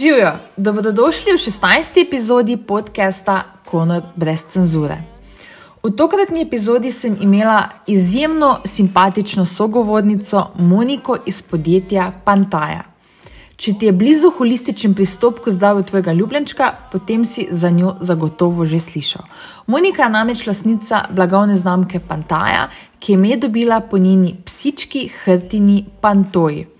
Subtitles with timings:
[0.00, 2.06] Živijo, dobrodošli v 16.
[2.06, 4.98] epizodi podcasta Konor brez cenzure.
[5.82, 12.82] V tokratni epizodi sem imela izjemno simpatično sogovornico Moniko iz podjetja Pantaja.
[13.56, 18.64] Če ti je blizu holističen pristop k zdravju tvojega ljubljenčka, potem si za njo zagotovo
[18.64, 19.22] že slišal.
[19.66, 22.68] Monika je namreč lasnica blagovne znamke Pantaja,
[22.98, 26.77] ki je ime dobila po njeni psički hrtini Pantoji.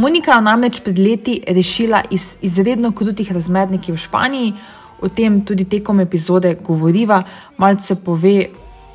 [0.00, 4.52] Monika je namreč pred leti rešila iz izredno krutih razmer nekje v Španiji,
[5.00, 7.18] o tem tudi tekom epizode govoriva,
[7.60, 8.48] malce pove,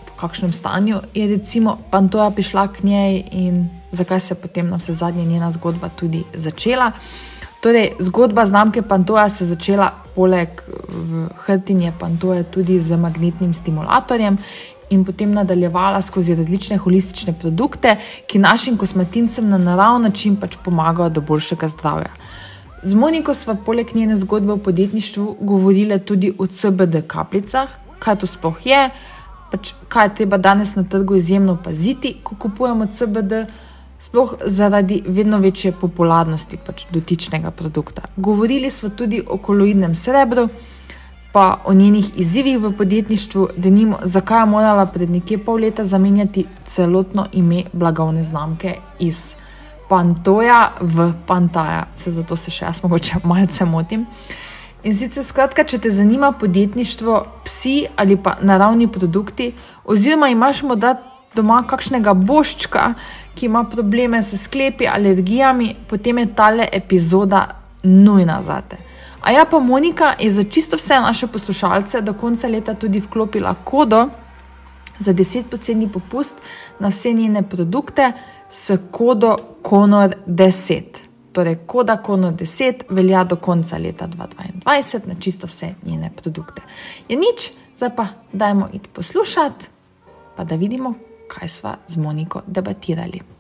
[0.08, 4.82] v kakšnem stanju je recimo Pantoja prišla k njej in zakaj se je potem na
[4.82, 6.92] vse zadnje njena zgodba tudi začela.
[7.62, 10.62] Torej, zgodba znamke Pantoja se je začela poleg
[11.46, 14.38] hrtinje Pantoje tudi z magnetnim stimulatorjem.
[14.90, 17.96] In potem nadaljevala skozi različne holistične produkte,
[18.28, 22.12] ki našim kosmetincem na naravni način pač pomagajo do boljšega zdravja.
[22.84, 27.70] Z Moniko smo poleg njene zgodbe o podjetništvu govorili tudi o CBD kapljicah,
[28.00, 28.90] kaj to sploh je,
[29.52, 33.46] pač kaj je treba danes na trgu izjemno paziti, ko kupujemo CBD,
[34.00, 38.02] sploh zaradi vedno večje popularnosti pač dotičnega produkta.
[38.18, 40.50] Govorili smo tudi o koloidnem srebru,
[41.36, 45.84] pa o njenih izzivih v podjetništvu, da nimo, zakaj je morala pred nekje pol leta
[45.84, 49.36] zamenjati celotno ime blagovne znamke iz.
[49.90, 54.06] Pantoja v Pantaja, se zato se še jaz mogoče malce motim.
[54.84, 59.52] In sicer, skratka, če te zanima podjetništvo, psi ali pa naravni produkti,
[59.84, 60.96] oziroma imaš morda
[61.36, 62.94] doma kakšnega boščka,
[63.36, 67.48] ki ima probleme s sklepi, alergijami, potem je tale epizoda
[67.84, 68.85] nujna za te.
[69.26, 73.56] A ja, pa Monika je za čisto vse naše poslušalce do konca leta tudi vklopila
[73.64, 74.10] kodo
[75.00, 76.38] za 10% popust
[76.80, 78.12] na vse njene produkte
[78.50, 80.84] s kodo KONOR10.
[81.32, 86.62] Torej, koda KONOR10 velja do konca leta 2022 na čisto vse njene produkte.
[87.10, 89.66] Je nič, zdaj pa dajmo iti poslušati,
[90.36, 90.94] pa da vidimo,
[91.28, 93.35] kaj sva z Moniko debatirali.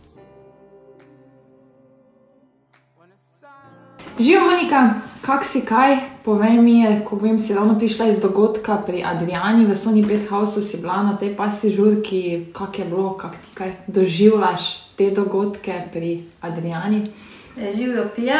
[4.19, 5.97] Živijo, Monika, kak si kaj?
[6.23, 10.77] Povej mi, ko vem, si ravno prišla iz dogodka pri Adriani v Sony Pethouse, si
[10.77, 16.23] bila na tej pasi žurki, kak je bilo, kak ti kaj doživljaš te dogodke pri
[16.41, 17.11] Adriani?
[17.59, 18.39] Živijo, pija.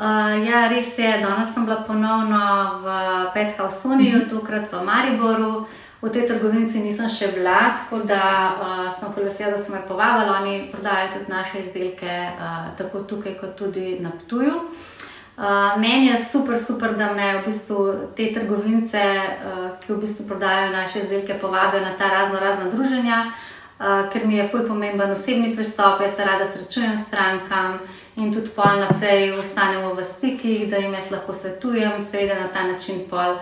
[0.00, 2.40] Uh, ja, res je, danes sem bila ponovno
[2.80, 2.88] v
[3.34, 4.30] Pethouse Sony, mm -hmm.
[4.30, 5.66] tokrat v Mariboru.
[6.02, 8.22] V tej trgovini nisem še bila, tako da
[8.58, 10.34] uh, sem vesela, da so me povabili.
[10.34, 14.50] Oni prodajajo tudi naše izdelke, uh, tako tukaj, kot tudi na Ptuju.
[14.50, 17.86] Uh, meni je super, super, da me v bistvu
[18.18, 23.22] te trgovinice, uh, ki v bistvu prodajajo naše izdelke, povabijo na ta razno razna druženja,
[23.30, 27.78] uh, ker mi je fulj pomemben osebni pristop, jaz se rada srečujem s strankam
[28.18, 32.66] in tudi pol naprej ostanemo v stikih, da jim jaz lahko svetujem, seveda na ta
[32.66, 33.38] način pol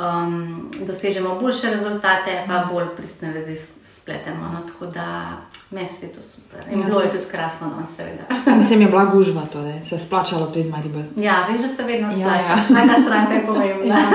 [0.00, 4.44] um, dosežemo boljše rezultate, pa bolj pristne vezi spletemo.
[4.52, 5.32] No, tako da
[5.70, 6.60] mesec je to super.
[6.72, 8.22] In ja, bilo je tudi krasno, no, seveda.
[8.56, 11.02] Mislim, je bila gužva, torej se je splačalo pred Maribor.
[11.16, 12.28] Ja, veš, da se vedno splača.
[12.28, 12.62] Ja, ja.
[12.64, 13.98] Vsaka stranka je pomembna.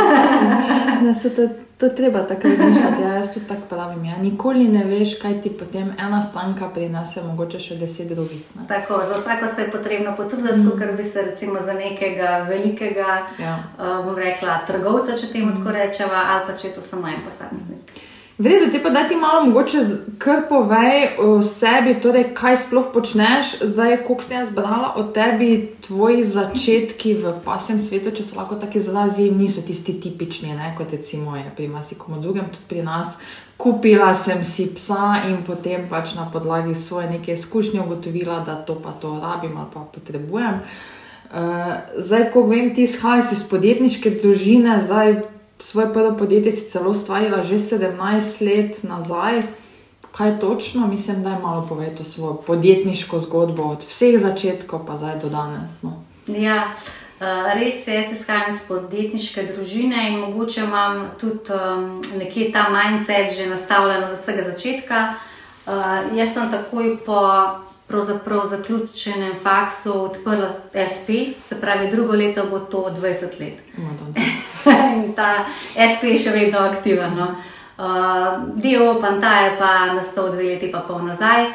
[1.06, 1.46] Ja.
[1.78, 3.02] To treba tako razmišljati.
[3.02, 4.06] Ja, jaz tudi tako pravim.
[4.06, 4.18] Ja.
[4.18, 8.44] Nikoli ne veš, kaj ti potem ena stranka prinese, mogoče še deset drugih.
[8.68, 10.80] Tako, za vsako se je potrebno potruditi, mm.
[10.80, 13.58] ker bi se recimo za nekega velikega, ja.
[13.78, 15.58] uh, bom rekla, trgovca, če temu mm.
[15.58, 17.92] tako rečeva, ali pa če je to samo en posameznik.
[17.92, 19.78] V redu, ti pa da ti malo mogoče
[20.18, 25.72] kar povej o sebi, torej kaj sploh počneš, zdaj, koliko sem jaz brala o tebi,
[25.88, 30.92] tvoji začetki v pasem svetu, če so lahko tako izrazi, niso tisti tipični, ne, kot
[30.92, 33.18] recimo je pri marsikomu drugem, tudi pri nas.
[33.58, 38.76] Kupila sem si psa in potem pač na podlagi svoje neke izkušnje ugotovila, da to
[38.84, 40.60] pa to rabim ali pa potrebujem.
[41.26, 41.40] Uh,
[41.98, 45.35] zdaj, ko vem, ti izhajaš iz podjetniške družine, zdaj
[45.66, 49.42] svoje prvo podjetje si celo ustvarila že 17 let nazaj.
[50.12, 54.98] Kaj točno, mislim, da je malo povedati o svojo podjetniško zgodbo, od vseh začetkov pa
[54.98, 55.82] zdaj do danes.
[55.82, 56.04] No.
[56.28, 56.72] Ja,
[57.20, 62.68] eh, res je, jaz izhajam iz podjetniške družine in mogoče imam tudi um, nekje ta
[62.70, 65.14] mindset že nastavljen od vsega začetka.
[65.66, 65.74] Uh,
[66.18, 67.22] jaz sem takoj po
[68.46, 70.50] zaključenem faksu odprla
[70.94, 71.10] SP,
[71.48, 73.58] se pravi, drugo leto bo to 20 let.
[73.78, 74.55] In
[75.16, 75.46] ta
[75.76, 77.16] SP še vedno aktiven.
[77.18, 77.36] No.
[77.78, 81.50] Uh, Dio Panta je pa nastal dve leti, pa pol nazaj.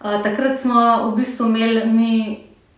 [0.00, 2.14] Uh, takrat smo v bistvu imeli mi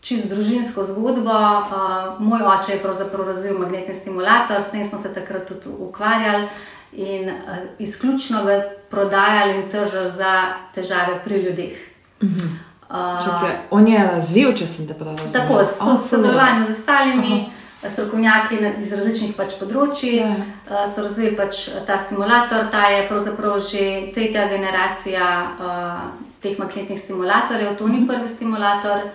[0.00, 1.34] čist družinsko zgodbo.
[1.34, 6.48] Uh, moj oče je pravzaprav razvil magnetni stimulator, s tem smo se takrat tudi ukvarjali
[6.92, 10.32] in uh, izključno ga prodajali in tržili za
[10.74, 11.76] težave pri ljudeh.
[12.22, 12.48] Uh -huh.
[12.88, 15.32] Uh, Čakaj, on je razvil, če sem te prav razumel.
[15.32, 15.54] Tako,
[15.94, 17.55] v sodelovanju z ostalimi Aha.
[17.92, 20.86] Strokovnjaki iz različnih pač področji, ja.
[20.94, 22.68] so razvili pač ta stimulator.
[22.72, 23.84] Ta je pravzaprav že
[24.14, 26.04] tretja generacija uh,
[26.42, 28.08] teh magnetnih stimulatorjev, to ni mhm.
[28.10, 29.08] prvi stimulator.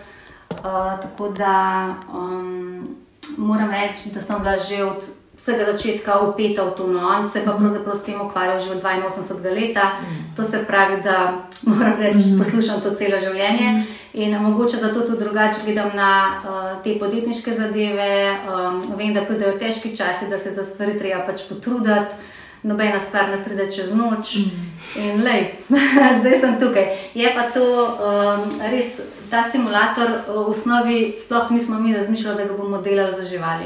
[0.51, 2.97] Uh, tako da um,
[3.37, 5.05] moram reči, da sem bila že od
[5.41, 8.83] vsega začetka upeta v to, no, on se pa pravzaprav s tem ukvarjal že od
[8.83, 9.77] 82 let.
[9.77, 10.35] Mm.
[10.35, 12.37] To se pravi, da moram reči, mm.
[12.37, 14.00] poslušam to celo življenje mm.
[14.13, 18.35] In mogoče zato tudi drugače gledam na uh, te podjetniške zadeve.
[18.47, 22.15] Um, vem, da pridejo težki časi, da se za stvari treba pač potruditi.
[22.63, 24.65] Nobena stvar ne pride čez noč, mm.
[25.01, 25.47] in lej,
[26.19, 26.91] zdaj sem tukaj.
[27.17, 28.99] Je pa to um, res,
[29.31, 33.65] ta stimulator v osnovi, sploh nismo mi razmišljali, da ga bomo delali za živali.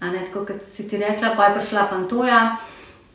[0.00, 2.56] Ne, tako kot si ti rekla, pa je prišla Pantoja,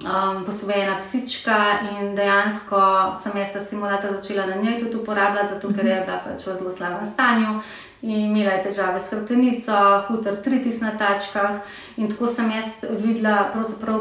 [0.04, 2.80] um, posvojena psička in dejansko
[3.24, 6.56] sem jaz ta stimulator začela na njej tudi uporabljati, zato ker je bila pač v
[6.56, 7.62] zelo slabem stanju.
[8.02, 9.76] In imela je težave s hrbtenico,
[10.08, 11.60] hudr tritis na tačkah.
[11.98, 13.52] In tako sem jaz videla,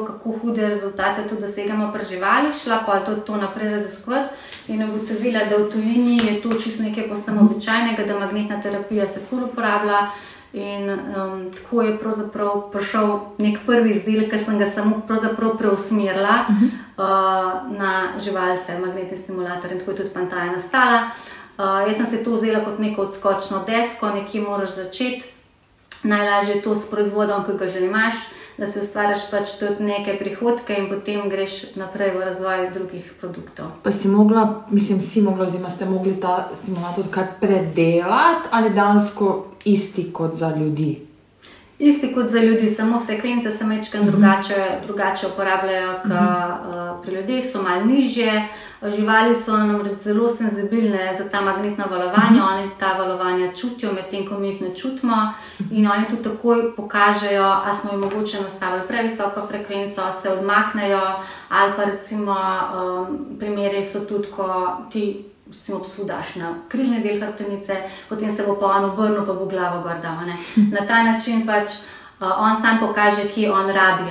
[0.07, 4.29] kako hude rezultate tu dosegamo pri živalih, šla pa tudi to naprej raziskovati
[4.69, 9.21] in ugotovila, da v tujini je to čisto nekaj posebno običajnega, da magnetna terapija se
[9.31, 10.11] ful uporablja.
[10.53, 11.99] In um, tako je
[12.73, 15.03] prišel nek prvi izdelek, ki sem ga samo
[15.59, 16.71] preusmerila uh -huh.
[16.97, 21.11] uh, na živalce, magnetni stimulator in tako je tudi Pantaja nastala.
[21.59, 25.25] Uh, jaz sem se to vzela kot neko odskočno desko, nekje moraš začeti.
[26.03, 28.15] Najlažje je to s proizvodom, ki ga že imaš,
[28.59, 33.67] da si ustvariš pač tudi neke prihodke in potem greš naprej v razvoj drugih produktov.
[33.83, 39.47] Pa si mogla, mislim, si mogla, oziroma ste mogli ta stimulator kar predelati ali dansko
[39.73, 41.09] isti kot za ljudi.
[41.79, 44.11] Isti kot za ljudi, samo frekvence se mečkam mm -hmm.
[44.11, 46.93] drugače, drugače uporabljajo kot mm -hmm.
[46.93, 48.49] uh, pri ljudeh, so malo nižje.
[48.97, 52.59] Živali so namreč zelo senzibilne za ta magnetna valovanja, mm -hmm.
[52.59, 55.33] oni ta valovanja čutijo, medtem ko mi jih ne čutimo.
[55.71, 61.01] In oni tudi takoj pokažejo, ali smo jim mogoče nastavili previsoko frekvenco, se odmaknejo,
[61.49, 67.21] ali pa recimo um, primeri so tudi, ko ti recimo, psu daš na križni del
[67.21, 67.77] hrbtenice,
[68.09, 70.19] potem se bo pa on obrnil, pa bo glavo gorda.
[70.75, 71.71] Na ta način pač
[72.21, 74.11] uh, on sam pokaže, ki on rabi.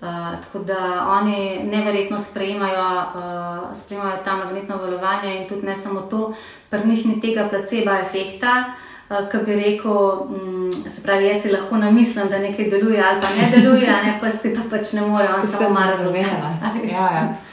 [0.00, 0.06] Uh,
[0.42, 6.34] tako da oni neverjetno sprejemajo, uh, sprejemajo ta magnetno valovanje in tudi ne samo to,
[6.70, 8.64] pri njih ni tega placebo efekta.
[8.68, 8.74] Uh,
[9.10, 13.28] Ki bi rekel, um, se pravi, jaz si lahko namislim, da nekaj deluje ali pa
[13.34, 16.20] ne deluje, ne, pa si pa pač ne more, on samo malo razume.
[16.92, 17.49] Ja, ja.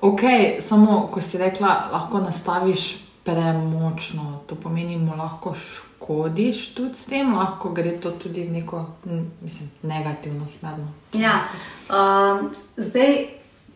[0.00, 0.20] Ok,
[0.60, 7.34] samo ko si rekla, lahko nastaviš premočno, to pomeni, da lahko škodiš tudi s tem,
[7.34, 8.84] lahko gre to tudi v neko
[9.42, 10.72] mislim, negativno smer.
[10.78, 11.20] No.
[11.20, 11.40] Ja,
[11.88, 12.46] uh,
[12.76, 13.26] zdaj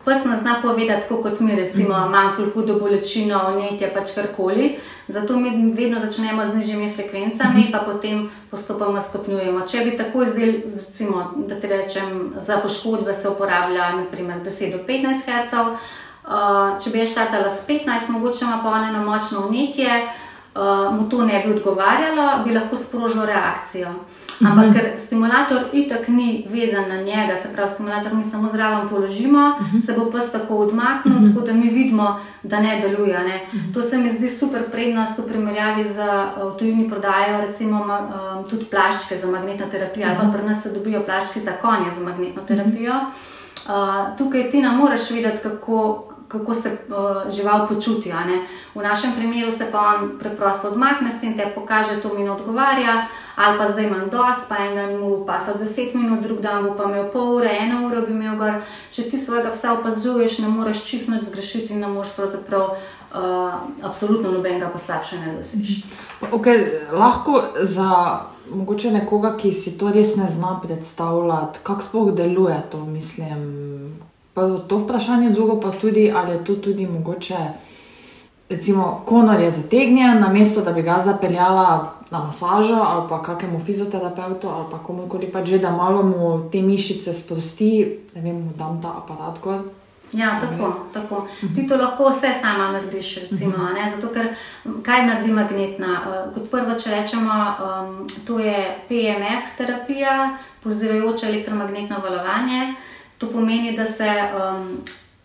[0.05, 2.07] pa se zna povedati, kot mi, recimo, mm.
[2.07, 4.75] imam fulhudo bolečino, vnetje pač karkoli.
[5.07, 9.67] Zato mi vedno začnemo z nižjimi frekvencami, mm pa potem postopoma stopnjujemo.
[9.67, 10.63] Če bi tako izdelali,
[11.47, 15.77] da ti rečem, za poškodbe se uporablja naprimer 10 do 15 Hz.
[16.31, 19.89] Uh, če bi jaz štartala s 15, mogoče ima pa eno močno vnetje,
[20.55, 23.91] uh, mu to ne bi odgovarjalo, bi lahko sprožilo reakcijo.
[24.41, 24.73] Ampak uh -huh.
[24.73, 29.73] ker stimulator itak ni vezan na njega, se pravi, stimulator mi samo zraven položimo, uh
[29.73, 29.85] -huh.
[29.85, 31.33] se bo pes tako odmaknil, uh -huh.
[31.33, 33.19] tako da mi vidimo, da ne deluje.
[33.19, 33.39] Ne.
[33.53, 33.73] Uh -huh.
[33.73, 38.65] To se mi zdi super prednost v primerjavi z uh, tujimi prodajo, recimo uh, tudi
[38.65, 40.19] plaščke za magnetno terapijo, uh -huh.
[40.19, 42.93] ali pa pri nas se dobijo plaščke za konje za magnetno terapijo.
[42.93, 48.13] Uh, tukaj ti ne moreš vedeti, kako kako se uh, žival počuti.
[48.75, 52.31] V našem primeru se pa on preprosto odmakne s tem, da pokaže, to mi ne
[52.31, 56.41] odgovarja, ali pa zdaj imam dost, pa en dan mu pa so 10 minut, drug
[56.41, 58.61] dan bo pa imel pol ure, eno uro bi imel gor.
[58.91, 62.75] Če ti svojega psa opazuješ, ne moreš čisto zgrešiti in ne moreš pravzaprav.
[63.11, 65.81] Uh, absolutno nobenega poslabšanja dosežeš.
[66.31, 68.21] Okay, lahko za
[68.53, 73.41] mogoče nekoga, ki si to res ne zna predstavljati, kako sploh deluje to, mislim,
[74.33, 77.37] Pa to vprašanje, drugo pa tudi, ali je to tudi mogoče,
[78.49, 83.59] recimo, konor je zategnjen, na mesto, da bi ga zapeljala na masažo ali pa kakemu
[83.65, 88.57] fizioterapeutu ali pa komorkoli pa že, da malo mu te mišice sprosti, ne vem, da
[88.57, 89.59] dam ta aparat gor.
[90.13, 91.27] Ja, tako, tako.
[91.55, 93.73] Ti to lahko vse sama narediš, recimo, mhm.
[93.73, 93.91] ne?
[93.95, 94.27] zato ker
[94.83, 95.87] kaj naredi magnetna?
[95.87, 98.57] Uh, kot prvo, če rečemo, um, to je
[98.89, 102.73] PMF terapija, pulzirajoče elektromagnetno valovanje.
[103.21, 104.81] To pomeni, da se um,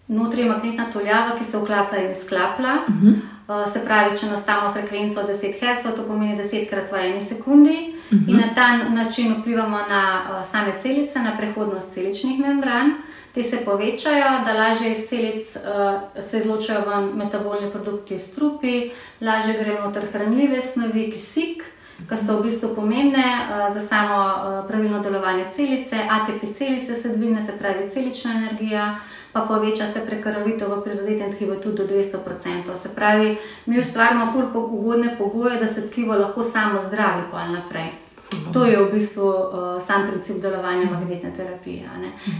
[0.07, 2.75] notri je magnetna toljava, ki se vklaplja in izklaplja.
[2.89, 3.15] Uh -huh.
[3.49, 7.95] uh, se pravi, če nastavimo frekvenco 10 Hz, to pomeni 10 krat v eni sekundi.
[8.11, 8.25] Uh mhm.
[8.25, 8.31] -huh.
[8.31, 12.93] In na ta način vplivamo na uh, same celice, na prehodnost celičnih membran.
[13.37, 19.55] te se povečajo, da lažje iz celic uh, se izločajo ven metabolni produkti, strupi, lažje
[19.61, 21.65] grejo noter hranljive snovi, kisik,
[22.09, 27.09] ki so v bistvu pomembne uh, za samo uh, pravilno delovanje celice, ATP celice se
[27.09, 28.97] dvigne, se pravi celična energija.
[29.33, 32.75] Pa poveča se prekrvitev v prizadetem tkivu tudi do 200%.
[32.75, 33.37] Se pravi,
[33.67, 38.06] mi ustvarjamo fulpo ugodne pogoje, da se tkivo lahko samo zdravi, pa naprej.
[38.53, 41.91] To je v bistvu uh, sam princip delovanja magnetne terapije.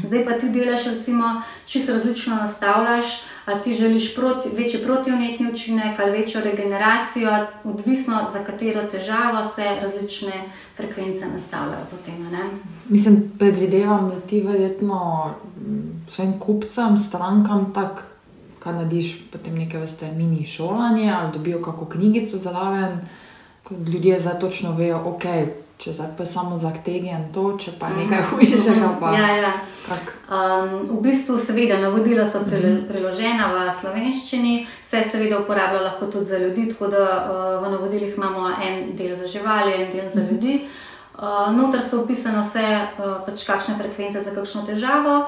[0.07, 3.05] Zdaj pa ti delaš, recimo, čisto različno nastavljaš,
[3.45, 9.65] ali ti želiš proti, večji protivnetni učinek ali večjo regeneracijo, odvisno za katero težavo se
[9.83, 10.33] različne
[10.77, 11.85] frekvence nastavljajo.
[11.91, 12.31] Potem,
[12.89, 15.31] Mislim, predvidevam, da ti verjetno
[16.09, 18.03] svojim kupcem, strankam tako.
[18.59, 22.99] Kaj narediš, potem nekaj vrste mini šolanje ali dobijo kakšno knjigico zraven,
[23.63, 25.25] ko ljudje zdaj točno vejo, ok,
[25.79, 28.31] če zdaj pa samo za aktegijan to, če pa nekaj mhm.
[28.33, 28.89] hujšega.
[29.01, 29.53] Pa, ja, ja.
[30.27, 32.87] Um, v bistvu, seveda, navodila so mhm.
[32.89, 38.17] preložena v slovenščini, se seveda uporablja lahko tudi za ljudi, tako da uh, v navodilih
[38.17, 40.35] imamo en del za živali, en del za mhm.
[40.35, 40.59] ljudi.
[41.17, 42.67] Uh, notor so opisane vse,
[42.99, 45.27] uh, pač kakšne frekvence za kakšno težavo.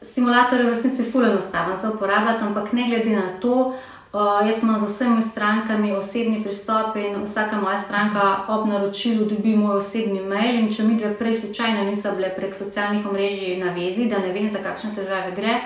[0.00, 4.62] Stimulator je v resnici fulano enostaven za uporabljati, ampak ne glede na to, Uh, jaz
[4.62, 10.22] imam z vsemi strankami osebni pristop in vsaka moja stranka ob naročilu dobi moj osebni
[10.22, 10.72] mail.
[10.72, 14.50] Če mi dve prej slučajno niso bile prek socialnih omrežij na vezi, da ne vem,
[14.50, 15.60] za kakšne težave gre,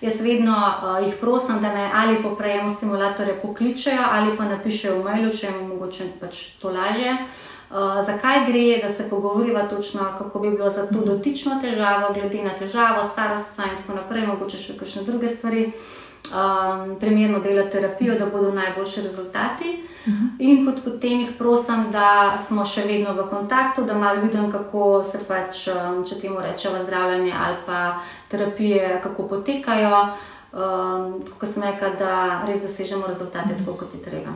[0.00, 5.00] jaz vedno uh, jih prosim, da me ali po prejemu stimulatorja pokličejo ali pa napišejo
[5.00, 7.16] v mailu, če jim mogoče pač to lažje.
[7.66, 12.44] Uh, zakaj gre, da se pogovoriva točno, kako bi bilo za to dotično težavo, glede
[12.44, 15.72] na težavo, starost in tako naprej, mogoče še kakšne druge stvari
[16.32, 19.82] um, primerno delati terapijo, da bodo najboljši rezultati.
[20.06, 20.24] Uh mhm.
[20.24, 20.30] -huh.
[20.38, 25.18] In potem jih prosim, da smo še vedno v kontaktu, da malo vidim, kako se
[25.28, 30.08] pač, um, če temu rečemo, zdravljenje ali pa terapije, kako potekajo.
[30.52, 33.64] Um, kot sem rekla, da res dosežemo rezultate, uh -huh.
[33.64, 34.30] tako kot je treba.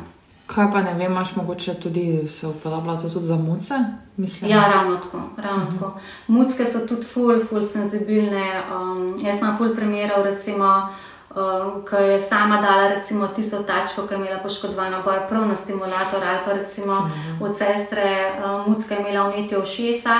[0.46, 3.74] Kaj pa ne vem, imaš mogoče tudi se uporabljati tudi za muce?
[4.16, 5.20] Mislim, ja, ravno tako.
[5.36, 5.76] Ravno uh mhm.
[5.76, 5.80] -huh.
[5.80, 6.00] tako.
[6.26, 8.62] Mucke so tudi ful, ful senzibilne.
[8.74, 10.88] Um, jaz imam ful primerov, recimo.
[11.30, 15.54] Um, ki je sama dala recimo, tisto tačko, ki je imela poškodovano gor, prav na
[15.54, 17.44] stimulator, ali pa recimo mhm.
[17.44, 20.16] od sestre um, Mucka je imela umetje v šesa.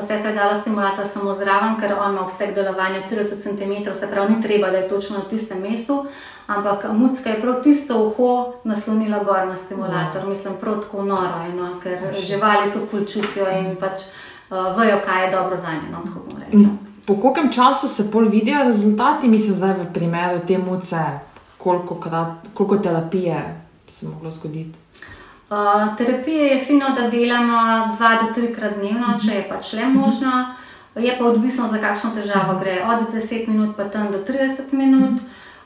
[0.00, 4.34] Sestra je dala stimulator samo zraven, ker on ima vseh delovanja 30 cm, se pravi,
[4.34, 6.06] ni treba, da je točno na tistem mestu.
[6.46, 10.28] Ampak Mucka je prav tisto uho naslonila gor na stimulator, mm.
[10.28, 14.02] mislim, prav tako noro, no, ker živali to fulčutijo in pač
[14.50, 15.90] uh, vejo, kaj je dobro za njih.
[15.90, 16.78] No,
[17.08, 21.00] po koliko času se pol vidijo rezultati, mislim, zdaj v primeru te muce,
[21.58, 24.78] koliko, krat, koliko terapije se je moglo zgoditi?
[25.50, 29.28] Uh, terapije je fino, da delamo dva do trikrat dnevno, uh -huh.
[29.28, 30.28] če je pač le možno.
[30.28, 30.34] Uh
[30.96, 31.06] -huh.
[31.06, 32.60] Je pa odvisno, za kakšno težavo uh -huh.
[32.60, 32.84] gre.
[32.88, 35.20] Od 10 minut pa tam do 30 minut.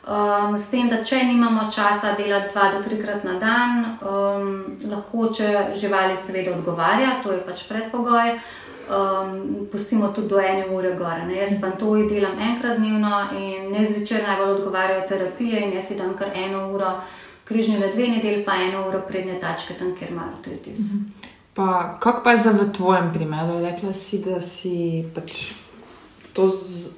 [0.08, 5.28] Um, s tem, da če nimamo časa delati dva do trikrat na dan, um, lahko,
[5.34, 8.30] če živali seveda odgovarja, to je pač predpogoj.
[8.34, 8.40] Uh,
[8.88, 11.26] um, pustimo tudi do ene ure gore.
[11.26, 11.36] Ne.
[11.36, 16.16] Jaz pa to delam enkrat dnevno in ne zvečer najbolj odgovarjajo terapije in jaz idem
[16.16, 17.00] kar eno uro,
[17.44, 20.78] križni le dve nedelji, pa eno uro prednje tačke tam, kjer ima artritis.
[20.78, 21.30] Mhm.
[21.54, 23.60] Pa kako pa je za v tvojem primeru?
[23.60, 25.52] Rekla si, da si pač.
[26.32, 26.48] To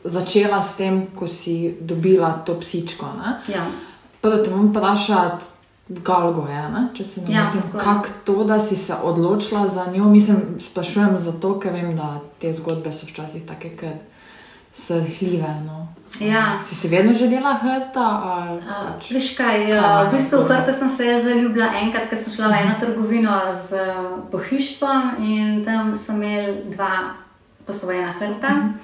[0.04, 3.06] začela s tem, ko si dobila to psičko.
[3.50, 3.66] Ja.
[4.22, 5.40] Prvo te bom vprašala,
[5.88, 6.86] Galgo je, ne?
[6.96, 7.52] če se ne ja.
[7.72, 10.04] Kako to, da si se odločila za njo?
[10.04, 13.98] Mislim, sprašujem zato, ker vem, da te zgodbe so včasih tako, ker
[14.72, 15.50] so hljive.
[15.66, 15.86] No.
[16.20, 16.58] Ja.
[16.64, 18.06] Si si vedno želela hrta?
[18.64, 22.48] Pač, Veš kaj, ja, v bistvu v hrta sem se zaljubila enkrat, ko sem šla
[22.48, 23.36] v eno trgovino
[23.68, 23.84] z
[24.32, 26.92] pohištvom in tam sem imela dva
[27.66, 28.56] posvojena hrta.
[28.56, 28.74] Mhm.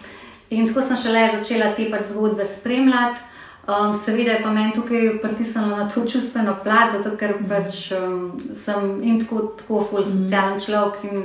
[0.51, 3.30] In tako sem šele začela te pač zgodbe spremljati.
[3.71, 7.49] Um, seveda je pa meni tukaj pritisnilo na to čustveno plat, zato ker mm.
[7.49, 10.11] pač, um, sem in tako, tako ful mm.
[10.11, 11.05] socialen človek.
[11.05, 11.25] In,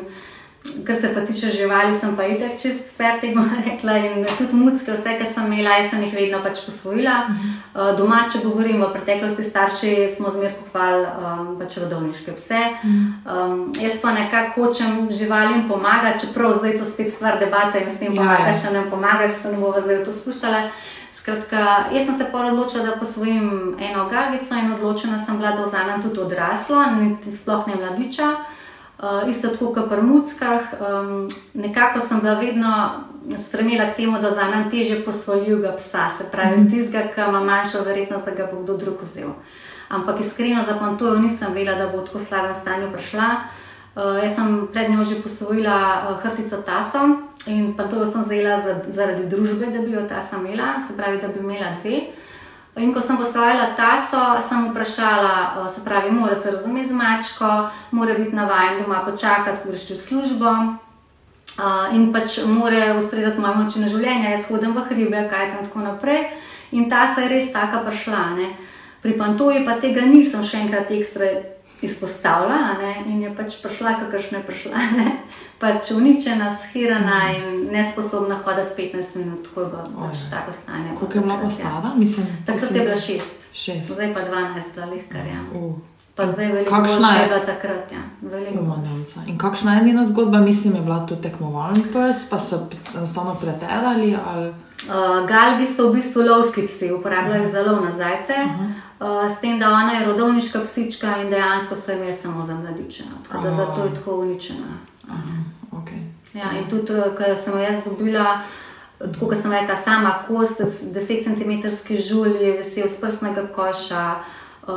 [0.85, 3.97] kar se pa tiče živali, sem pa itek čist fertig, bom rekla.
[3.97, 7.15] In tudi mucke, vse, kar sem imela, sem jih vedno pač posvojila.
[7.29, 7.53] Mm.
[7.73, 12.63] Uh, doma, če govorim o preteklosti, starši smo zmer kupovali um, pač rodovniške pse.
[12.83, 13.05] Mm.
[13.25, 18.01] Um, jaz pa nekako hočem živalim pomagati, čeprav zdaj to spet stvar debate in s
[18.01, 18.75] tem ja, pomagaš, ja.
[18.75, 20.67] ne pomagaš, se ne bova zdaj v to spuščala.
[21.15, 25.63] Skratka, jaz sem se pa odločila, da posvojim eno gagico in odločena sem bila, da
[25.63, 26.83] vzamem tudi odraslo,
[27.41, 28.29] sploh ne mladiča.
[28.99, 30.61] Uh, isto tako kot pri muckah.
[30.79, 32.73] Um, nekako sem bila vedno
[33.37, 36.69] stremila k temu, da vzamem teže posvojljivega psa, se pravi, mm.
[36.69, 39.31] tistega, ki ima manjšo verjetnost, da ga bo kdo drug vzel.
[39.89, 43.29] Ampak iskreno za pantojo nisem vedela, da bo v tako slabem stanju prišla.
[43.31, 43.64] Uh,
[43.95, 46.99] jaz sem pred njo že posvojila uh, hrtico taso
[47.47, 51.21] in pa to sem vzela za, zaradi družbe, da bi jo tasa imela, se pravi,
[51.21, 52.01] da bi imela dve.
[52.75, 57.69] In ko sem posvojila taso, sem vprašala, uh, se pravi, mora se razumeti z mačko,
[57.91, 60.51] mora biti navaden doma počakati, ko greš v službo.
[61.93, 66.25] In pač mora ustrezati mojemu načinu življenja, jaz hodim v hribe, kaj tam tako naprej.
[66.71, 68.35] In ta se je res taka prišla.
[69.01, 71.54] Pri Pantoji pa tega nisem še enkrat ekstra
[71.85, 72.93] izpostavila ne?
[73.07, 74.77] in je pač prišla, kakršna je prišla.
[74.97, 75.11] Ne?
[75.59, 77.35] Pač uničena, shirana mm.
[77.35, 80.91] in nesposobna hoditi 15 minut, ko je bilo pač tako stanje.
[80.99, 81.91] Kako je bila pa stara?
[82.45, 83.21] Takrat je bila 6.
[83.55, 83.91] Šest.
[83.93, 85.39] Zdaj pa 12, ali kar je.
[85.55, 85.75] Uh.
[86.15, 87.91] Pa zdaj je veliko še od takrat.
[87.91, 88.03] Ja.
[89.27, 90.39] In kakšna je njena zgodba?
[90.39, 94.15] Mislim, je bila tu tekmovalni pes, pa so enostavno preterali.
[94.27, 94.53] Ali...
[94.85, 98.33] Uh, galgi so v bistvu lovski psi, uporabljajo zelo na zajce.
[98.45, 98.85] Uh -huh.
[98.99, 103.11] Uh, s tem, da ona je rodovniška psička in dejansko se je samo za mladičena,
[103.27, 104.77] tako da zato je tako uničena.
[105.09, 105.99] Aha, okay.
[106.33, 108.39] ja, in tudi, eh, ko sem jaz dobila,
[108.99, 114.15] tako kot sem rekla, sama kost, 10 cm žulj je vesel z prsnega koša,
[114.67, 114.73] uh,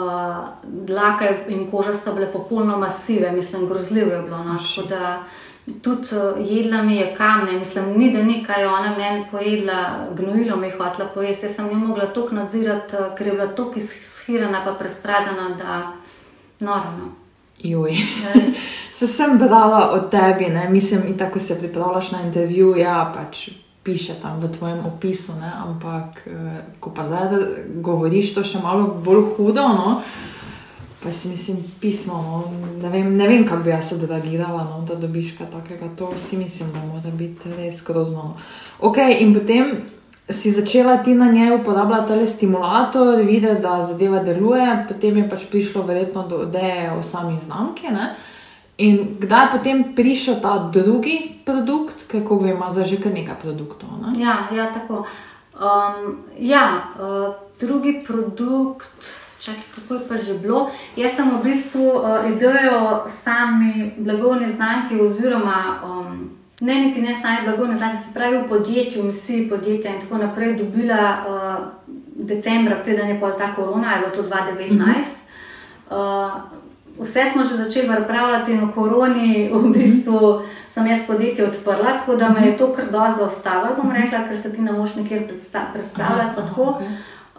[0.62, 4.44] dlaka in koža sta bile popolnoma sive, mislim, grozljivo je bilo.
[4.44, 5.24] No, tudi uh,
[6.38, 11.06] jedla mi je kamne, mislim, ni da nekaj ona meni pojedla, gnojilo mi je hotla
[11.14, 11.46] pojesti.
[11.46, 15.92] Jaz sem jo mogla toliko nadzirati, uh, ker je bila toliko izhirana, pa prestradana, da
[16.60, 17.12] normalno.
[17.58, 17.92] Joj.
[18.98, 20.68] Se sem brala o tebi, ne?
[20.70, 23.48] mislim, in tako se pripravljaš na intervju, ja, pač
[23.82, 25.52] piše tam v tvojem opisu, ne?
[25.56, 27.28] ampak eh, ko pa zdaj
[27.80, 29.62] govoriš, to še malo bolj hudo.
[29.62, 30.00] No?
[31.02, 32.52] Pa si mislim, pismo, no,
[32.82, 35.88] ne vem, vem kako bi jaz odreagirala, no, da dobiš kaj takega.
[35.98, 38.22] To si mislim, da mora biti res grozno.
[38.22, 38.34] No.
[38.80, 39.76] Ok, in potem
[40.30, 45.46] si začela ti na njej uporabljati ta stimulator, videti, da zadeva deluje, potem je pač
[45.50, 47.86] prišlo verjetno do ideje o sami znamki.
[47.94, 48.16] Ne?
[48.78, 53.88] In kdaj je potem prišel ta drugi produkt, kako vemo, za že kar nekaj produktov?
[54.02, 54.20] Ne?
[54.20, 55.06] Ja, ja, tako.
[55.54, 58.86] Um, ja, uh, drugi produkt.
[59.48, 60.70] Čakaj, kako je pa že bilo?
[60.96, 67.48] Jaz sem v bistvu uh, idejo sami blagovne znamke, oziroma um, ne niti ne sami
[67.48, 71.32] blagovne znamke, se pravi v podjetju, misiji podjetja in tako naprej, dobila uh,
[72.16, 74.68] decembra, preden je pa ta korona, je bilo to 2019.
[74.68, 76.36] Uh -huh.
[77.00, 81.98] uh, vse smo že začeli razpravljati in o koroni, v bistvu sem jaz podjetje odprla,
[81.98, 84.94] tako da me je to kar dosti zaustavilo, bom rekla, ker se ti ne moš
[84.94, 85.26] nikjer
[85.72, 86.40] predstavljati.
[86.40, 86.86] Aha, okay.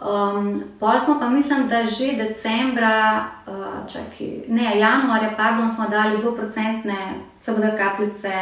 [0.00, 6.96] Um, Pozno pa mislim, da že decembra, uh, čaki, ne januarja, pardon, smo dali 2-procentne
[7.40, 8.32] CBD kapljice,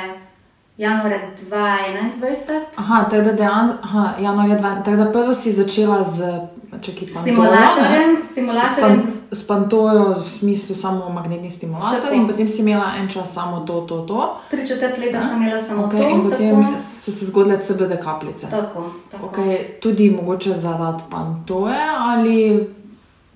[0.77, 1.18] januarja
[1.51, 2.61] 2021.
[2.77, 6.40] Aha, tako da, dejan, aha, januarja 2021, tako da prvo si začela z
[6.83, 8.16] čaki, stimulatorjem.
[8.31, 9.18] stimulatorjem.
[9.31, 12.14] S pantojo, v smislu samo magnetni stimulator, tako.
[12.14, 14.37] in potem si imela en čas samo to, to, to.
[14.51, 16.09] Tri četrt leta sem imela samo okay, to.
[16.09, 16.79] In potem tako.
[16.79, 18.47] so se zgodile CBD kapljice.
[18.51, 19.27] Tako, tako.
[19.27, 22.69] Okay, tudi mogoče zaradi pantoje ali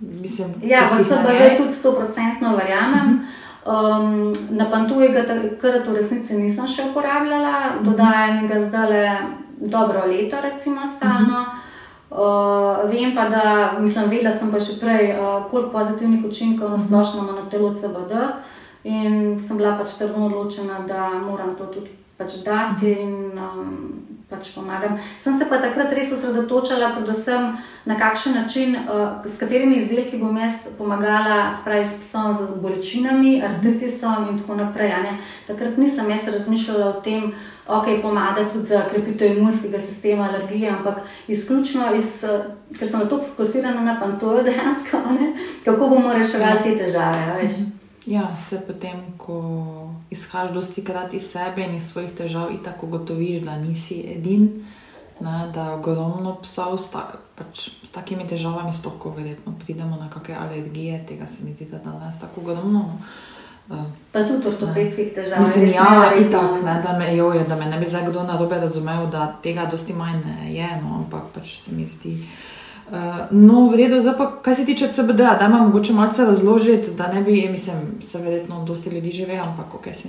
[0.01, 3.29] mislim, ja, se CBD tudi 100% verjamem.
[3.65, 4.01] Uh -huh.
[4.01, 4.65] um, na
[5.13, 9.17] ga takrat v resnici nisem še uporabljala, dodajam ga zdaj
[9.61, 11.41] dobro leto, recimo stalno.
[11.41, 11.72] Uh -huh.
[12.13, 16.79] Uh, vem pa, da mislim, vedela sem pa še prej, uh, koliko pozitivnih učinkov na
[16.79, 18.13] splošno ima na telo CBD,
[18.85, 23.52] in sem bila pač trdno odločena, da moram to tudi pač dati in um,
[24.43, 24.99] pač pomagam.
[25.23, 27.55] Sem se pa takrat res osredotočala, predvsem
[27.87, 33.43] na kakšen način, uh, s katerimi izdelki bom jaz pomagala, spravi s psom, z bolečinami,
[33.43, 34.91] artritisom in tako naprej.
[35.47, 37.31] Takrat nisem jaz razmišljala o tem,
[37.69, 43.07] ok, pomaga tudi za krepitev imunskega sistema, alergije, ampak izključno iz, uh, ker sem na
[43.07, 45.33] to fokusirana na pantojo dejansko, ne?
[45.65, 47.39] kako bomo reševali te težave.
[47.43, 47.82] Veš?
[48.07, 52.87] Ja, se potem, ko izhajaš dosti krat iz sebe in iz svojih težav, in tako
[52.87, 54.49] gotoviš, da nisi edin,
[55.21, 57.07] ne, da je ogromno psov s, ta,
[57.39, 61.69] pač, s takimi težavami, sploh ko verjetno pridemo na kakšne alergije, tega se mi zdi,
[61.71, 62.99] da danes tako ogromno.
[63.71, 65.41] Uh, pa tudi ortopedskih težav.
[65.41, 69.07] Mislim, ja, itak, ne, da, me, jojo, da me ne bi zdaj kdo narobe razumel,
[69.11, 72.19] da tega dosti manj ne je, no, ampak pač se mi zdi.
[72.19, 72.62] Uh,
[73.31, 77.13] no, v redu, zdaj pa, kaj se tiče CBD, da imamo mogoče malce razložiti, da
[77.13, 80.09] ne bi, mislim, se verjetno dosti ljudi žive, ampak okay, se,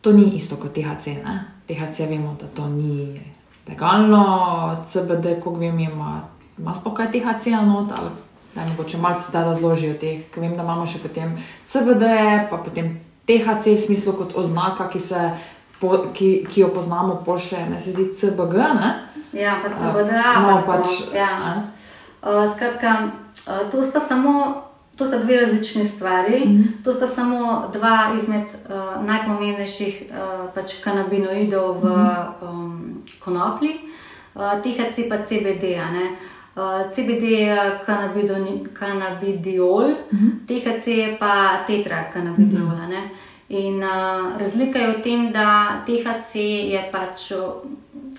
[0.00, 1.06] to ni isto kot THC.
[1.06, 1.44] Ne?
[1.68, 3.20] THC vemo, da to ni
[3.68, 8.10] legalno, CBD, ko vem, ima, ima spokaj THC not, ali
[8.54, 12.04] da mogoče malce zdaj razložijo teh, ker vem, da imamo še potem CBD,
[12.50, 15.30] pa potem THC v smislu kot oznaka, ki, se,
[15.80, 18.54] po, ki, ki jo poznamo, pošlje, ne se zdi CBG.
[18.80, 18.92] Ne?
[19.34, 21.30] Ja, pa CBD, uh, no, pač, ja.
[22.24, 23.10] Uh, skratka,
[23.46, 24.64] uh, to sta samo
[24.96, 26.42] To so dve različni stvari.
[26.46, 26.84] Mm -hmm.
[26.84, 32.50] To sta samo dva izmed uh, najpomembnejših uh, pač kanabinoidov v mm -hmm.
[32.50, 33.70] um, konoplji,
[34.34, 35.64] uh, THC pa CBD.
[36.56, 37.80] Uh, CBD je
[38.74, 40.30] kanabidiol, mm -hmm.
[40.46, 42.66] THC je pa tetrakanabidiol.
[42.66, 43.08] Mm -hmm.
[43.48, 46.34] In uh, razlika je v tem, da THC
[46.72, 47.32] je pač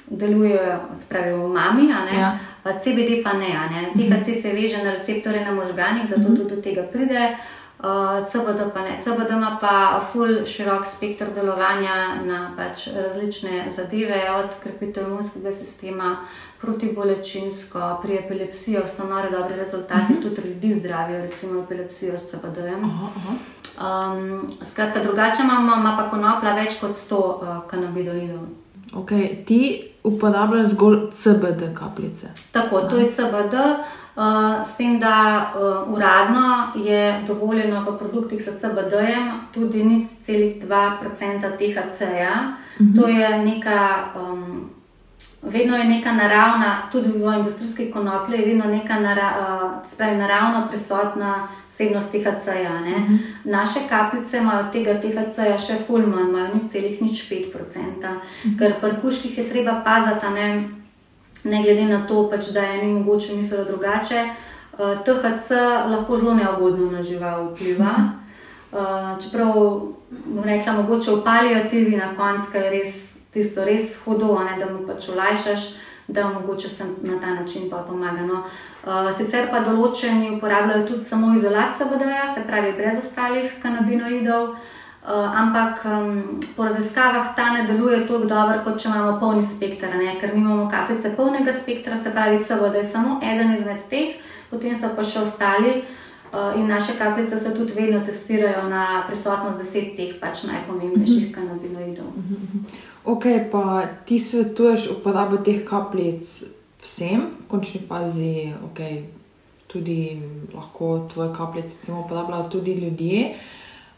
[0.08, 2.38] deluje spravi, v mami, ja.
[2.66, 3.50] CBD pa ne.
[3.70, 3.90] ne.
[3.94, 7.38] THC se veže na receptore na možganjih, zato tudi do tega pride.
[7.80, 9.02] Uh, CBD pa ne.
[9.02, 16.18] CBD ima pa full širok spektr delovanja na pač različne zadeve, od krepitev imunskega sistema,
[16.62, 20.36] protibolečinsko, pri epilepsiji so nore dobre rezultate, uh -huh.
[20.36, 22.80] tudi ljudi zdravijo, recimo epilepsijo s CBD-jem.
[22.80, 23.55] Uh -huh.
[23.80, 28.46] Um, skratka, drugače imamo, ima pa konoplja več kot 100 uh, kanabidoidov.
[28.94, 29.44] Okay.
[29.46, 32.28] Ti uporabljaš zgolj CBD kapljice.
[32.52, 35.16] Tako, to je CBD, uh, s tem, da
[35.56, 42.56] uh, uradno je dovoljeno v produktih s CBD-jem tudi nič celih 2% THC-ja.
[42.80, 43.02] Uh -huh.
[43.02, 43.98] To je neka.
[44.16, 44.75] Um,
[45.46, 51.48] vedno je neka naravna, tudi v industrijski konoplji, vedno neka nara, uh, spravi, naravno prisotna
[51.70, 52.82] vsebnost THC-ja.
[52.82, 52.90] Mhm.
[52.90, 53.18] -huh.
[53.44, 58.06] Naše kapljice imajo tega THC-ja še fulman, imajo ni celih nič 5%, uh
[58.46, 58.60] -huh.
[58.60, 60.70] ker pri kuških je treba paziti, ne,
[61.44, 64.24] ne glede na to, pač, da je ni mogoče misliti drugače.
[64.74, 65.52] Uh, THC
[65.90, 67.86] lahko zelo neugodno na žival vpliva.
[68.72, 69.14] Uh -huh.
[69.16, 69.54] uh, čeprav,
[70.26, 74.86] bom rekla, mogoče v paliativi na koncu je res tisto res hodo, ne, da mu
[74.88, 75.74] pač olajšaš,
[76.08, 78.22] da mogoče se na ta način pa pomaga.
[78.22, 78.44] No.
[78.86, 84.56] Uh, sicer pa določeni uporabljajo tudi samo izolacijo BDA, se pravi brez ostalih kanabinoidov.
[85.06, 89.92] Uh, ampak um, po raziskavah ta ne deluje tako dobro, kot če imamo polni spektr,
[90.00, 90.16] ne?
[90.22, 94.18] ker mi imamo kapljice polnega spektra, se pravi, da je samo eden izmed teh,
[94.50, 95.84] potem so pa še ostali.
[96.36, 101.34] Uh, in naše kapljice se tudi vedno testirajo na prisotnost deset teh pač najpomembnejših mhm.
[101.34, 102.10] kanabinoidov.
[102.10, 102.95] Uh -huh, uh -huh.
[103.06, 106.26] Ok, pa ti svetuješ uporabo teh kapljic
[106.82, 109.04] vsem, v končni fazi, okay,
[109.68, 110.22] tudi
[110.54, 113.36] lahko tvoje kapljice uporabljajo tudi ljudje,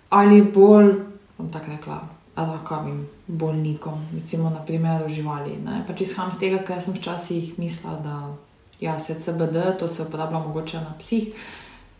[0.10, 0.94] ali bolj,
[1.38, 2.02] bom tako rekla,
[2.36, 5.56] rakavim bolnikom, recimo na primeru živali.
[5.88, 8.36] Pač izhajam z tega, ker sem včasih mislila, da
[8.80, 11.32] ja, se CBD, to se uporablja mogoče na psih,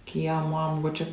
[0.06, 1.08] ki ja, ima mogoče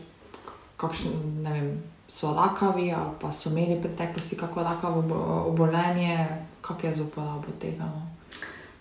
[0.77, 4.98] kakšen, ne vem so rakavi ali pa so imeli v preteklosti kako rakavo
[5.46, 6.29] obolenje,
[6.61, 7.85] kako je z uporabo tega.
[7.85, 8.14] No?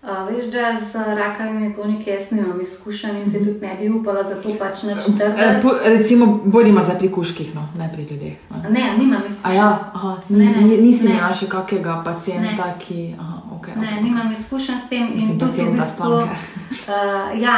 [0.03, 4.23] Uh, veš, da z rakavimi bolniki jaz nimam izkušenj in se tudi ne bi upala
[4.23, 5.41] za to pač načrtati.
[5.41, 8.33] E, recimo, bodimo za pri kuških, no, ne pri ljudeh.
[8.63, 9.55] Ne, ne nimam izkušenj.
[9.55, 12.75] Ja, aha, ni, ne, ne, nisi imel še kakega pacijenta, ne.
[12.79, 13.15] ki.
[13.19, 14.03] Aha, okay, ne, okay.
[14.03, 15.11] nimam izkušenj s tem.
[15.15, 17.57] Mislim, in tudi v bistvu, uh, ja,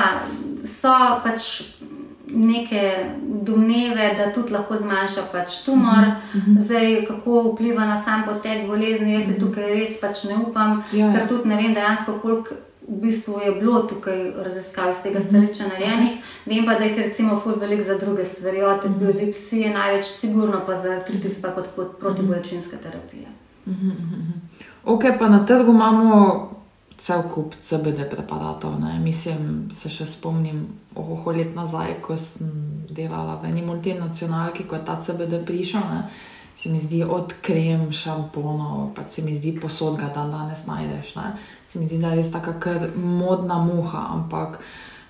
[0.82, 1.50] so pač
[2.36, 2.94] neke
[3.42, 6.06] domneve, da tudi lahko zmanjša pač tumor.
[6.08, 6.52] Uh mhm, -huh.
[6.52, 6.60] Mhm.
[6.60, 9.40] Zdaj, kako vpliva na sam potek bolezni, jaz se mhm.
[9.40, 11.14] tukaj res pač ne upam, ja, ja.
[11.14, 12.56] ker tudi ne vem dejansko, koliko.
[12.88, 16.12] V bistvu je bilo tukaj raziskav iz tega stališča narejenih,
[16.46, 20.76] vem pa, da jih recimo ful velik za druge stvari, od epilepsije največ, sigurno pa
[20.82, 21.66] za artritis pa kot
[22.00, 23.30] protibolečinska terapija.
[24.84, 26.55] Ok, pa na trgu imamo
[26.98, 28.80] cel kup CBD preparatov.
[28.80, 29.00] Ne.
[29.00, 32.50] Mislim, se še spomnim, oho, let nazaj, ko sem
[32.90, 35.84] delala v eni multinacionalki, ko je ta CBD prišel.
[35.92, 36.08] Ne.
[36.56, 41.16] Se mi zdi od krem, šamponov, pa se mi zdi posod, da danes najdeš.
[41.20, 41.36] Ne.
[41.68, 44.62] Se mi zdi, da je res tako, ker modna muha, ampak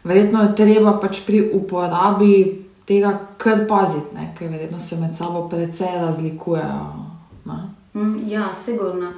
[0.04, 6.00] verjetno je treba pač pri uporabi tega kar paziti, ker verjetno se med sabo precej
[6.02, 7.06] razlikujejo.
[7.95, 9.13] Mm, ja, sigurno.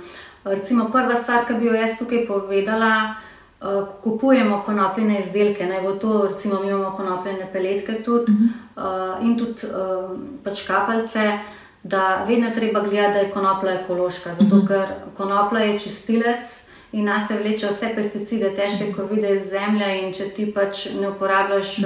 [0.50, 3.16] Recimo, prva stvar, ki bi jo jaz tukaj povedala,
[3.62, 9.18] uh, kupujemo konopljene izdelke, naj bo to, recimo, mi imamo konopljene peletke tudi, uh -huh.
[9.20, 11.40] uh, in tudi uh, pač kapalce,
[11.84, 14.34] da vedno treba gledati, da je konoplja ekološka.
[14.34, 14.62] Zato, uh mhm.
[14.62, 14.68] -huh.
[14.68, 14.86] ker
[15.18, 20.02] konoplja je čistilec in nas se vleče vse pesticide, težke, ko vidiš iz zemlje.
[20.02, 21.86] In če ti pač ne uporabljaš uh,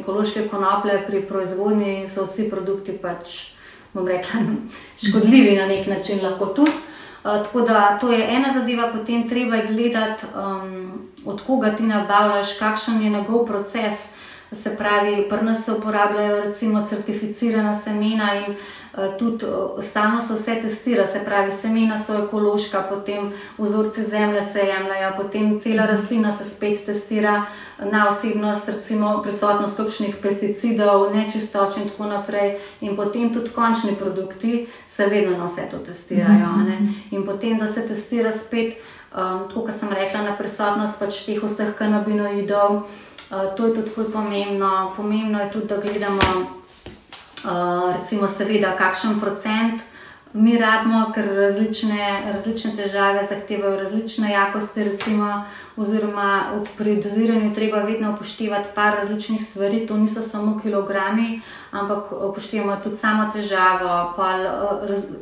[0.00, 3.52] ekološke konoplje pri proizvodnji, so vsi produkti pač,
[3.92, 4.40] bom rekla,
[5.08, 6.70] škodljivi na nek način, lahko tudi.
[7.26, 10.92] Eh, tako da to je ena zadeva, potem treba gledati, um,
[11.24, 14.14] od koga ti nabavljaš, kakšen je njegov proces.
[14.52, 20.34] Se pravi, pri nas se uporabljajo recimo certificirana semena in uh, tudi uh, stalno se
[20.34, 26.32] vse testira, se pravi, semena so ekološka, potem vzorci zemlje se jemljajo, potem cela rastlina
[26.32, 27.42] se spet testira
[27.78, 32.56] na osebnost, recimo prisotnost kakšnih pesticidov, nečistoč in tako naprej.
[32.80, 36.46] In potem tudi končni produkti se vedno na vse to testirajo.
[36.56, 36.92] Mm -hmm.
[37.10, 38.74] In potem, da se testira spet,
[39.16, 42.82] um, kot sem rekla, na prisotnost pač teh vseh kanabinoidov.
[43.56, 44.92] to je tudi zelo pomembno.
[44.96, 46.20] Pomembno je tudi, da gledamo,
[47.44, 49.82] uh, recimo, seveda, kakšen procent
[50.32, 54.84] mi rabimo, ker različne, različne težave zahtevajo različne jakosti.
[54.84, 55.44] Recimo,
[55.76, 62.76] oziroma pri doziranju treba vedno upoštevati par različnih stvari, to niso samo kilogrami, ampak upoštevamo
[62.84, 64.12] tudi samo težavo.
[64.16, 64.46] Pol,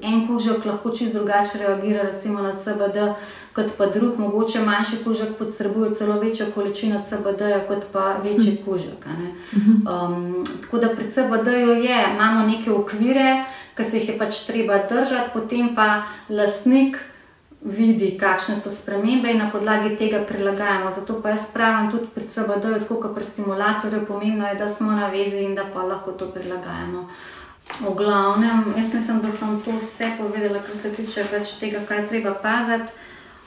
[0.02, 3.14] en kužek lahko čist drugače reagira recimo, na CBD.
[3.54, 9.06] Kot pa drug, mogoče manjši kužek potrebuje celo večjo količino CBD-ja, kot pa večji kužek.
[9.54, 13.44] Um, tako da pri CBD-ju je, imamo neke okvire,
[13.76, 16.98] ki se jih je pač treba držati, potem pa lastnik
[17.64, 20.92] vidi, kakšne so spremembe in na podlagi tega prilagajamo.
[20.92, 24.92] Zato pa jaz pravim tudi pri CBD-ju, tako kot pri stimulatorju, pomembno je, da smo
[24.92, 27.08] na vezi in da pa lahko to prilagajamo.
[27.80, 32.08] V glavnem, jaz mislim, da sem to vse povedala, kar se tiče več tega, kaj
[32.08, 32.92] treba paziti.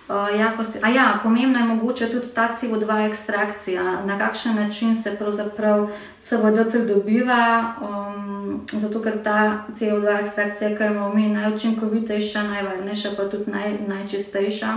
[0.08, 0.80] Uh, jakosti.
[0.95, 5.89] Ja, pomembna je mogoče tudi ta CO2 ekstrakcija, na kakšen način se pravzaprav
[6.30, 13.52] CBD pridobiva, um, zato ker ta CO2 ekstrakcija, ki imamo mi, najučinkovitejša, najvarnejša, pa tudi
[13.52, 14.74] naj, najčistejša.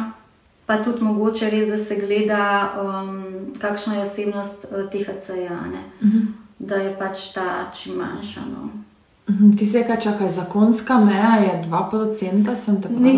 [0.67, 3.25] Pa tudi mogoče res, da se gleda, um,
[3.61, 6.19] kakšna je osebnost uh, THC-ja, uh mhm.
[6.19, 6.27] -huh.
[6.59, 8.41] da je pač ta čim manjša.
[8.41, 8.71] No.
[9.29, 13.11] Mhm, ti se kaj čaka, zakonska meja je 2%, sem tako rekel.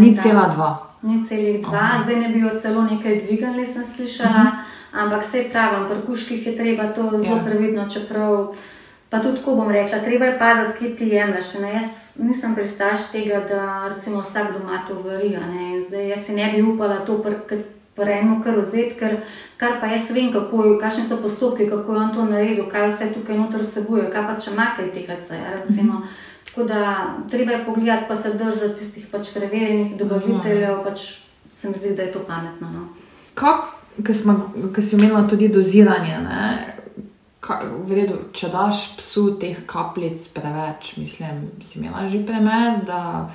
[0.00, 0.76] Ni cela 2%.
[1.02, 2.02] Ni 2% celih dva, Aha.
[2.02, 4.30] zdaj ne bi jo celo nekaj dvigali, sem slišala.
[4.30, 4.48] Uh mhm.
[4.48, 4.69] -huh.
[4.92, 7.44] Ampak vse pravim, pri kuških je treba to zelo ja.
[7.44, 8.54] previdno, čeprav
[9.10, 11.54] pa tudi tako bom rekla, treba je paziti, kje ti jemliš.
[11.54, 15.40] Jaz nisem pristaš tega, da recimo vsak doma to varija.
[15.88, 17.22] Zdaj jaz si ne bi upala to
[17.94, 19.16] prejmo kar vzeti, ker
[19.56, 23.12] kar pa jaz vem, kako, kakšni so postopki, kako je on to naredil, kaj vse
[23.14, 25.92] tukaj noter vsebuje, kaj pa če makaj tega, recimo.
[25.92, 26.08] Uh mhm.
[26.08, 26.28] -huh.
[26.50, 31.00] Tako da treba je pogledati, pa se držati tistih pač preverjenih dobaviteljev, pač
[31.56, 32.68] se mi zdi, da je to pametno.
[32.72, 32.88] No.
[34.04, 36.18] Ker si omenila tudi doziranje.
[37.40, 43.30] Ka, vredu, če daš psu teh kapljic preveč, mislim, si imela že premed, da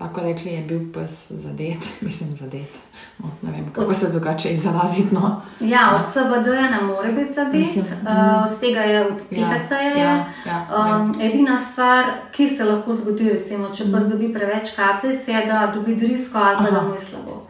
[0.00, 2.80] lahko rekli, je bil pes zadet, mislim, zadet.
[3.18, 5.14] No, ne vem, kako od, se drugače izraziti.
[5.14, 5.42] No.
[5.60, 10.04] Ja, od CBD-ja ne more biti zadet, uh, od tega je od THC-ja.
[10.04, 10.66] Ja, ja,
[10.98, 15.72] um, edina stvar, ki se lahko zgodi, recimo, če pa zdobi preveč kapljic, je, da
[15.74, 17.42] dobi drisko ali pa da mu je slabo.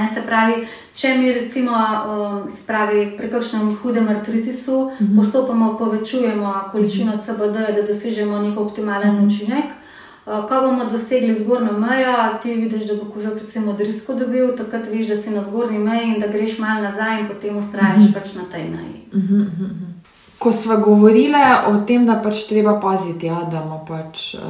[0.00, 5.12] Ne, se pravi, če mi recimo um, spravi pri kakšnem hudem artritisu, uh mhm.
[5.12, 5.16] -huh.
[5.16, 9.80] postopoma povečujemo količino CBD, da dosežemo nek optimalen učinek.
[10.26, 14.86] Eh, ko bomo dosegli zgornjo mejo, ti vidiš, da bo koža predvsem odrisko dobil, takrat
[14.92, 18.02] veš, da si na zgornji meji in da greš malo nazaj in potem ustrajaš uh
[18.02, 18.08] mhm.
[18.08, 18.14] -huh.
[18.14, 19.08] pač na tej meji.
[19.12, 19.90] Uh -huh, uh -huh.
[20.38, 24.40] Ko smo govorili o tem, da pač treba paziti, ja, da, ima pač, uh,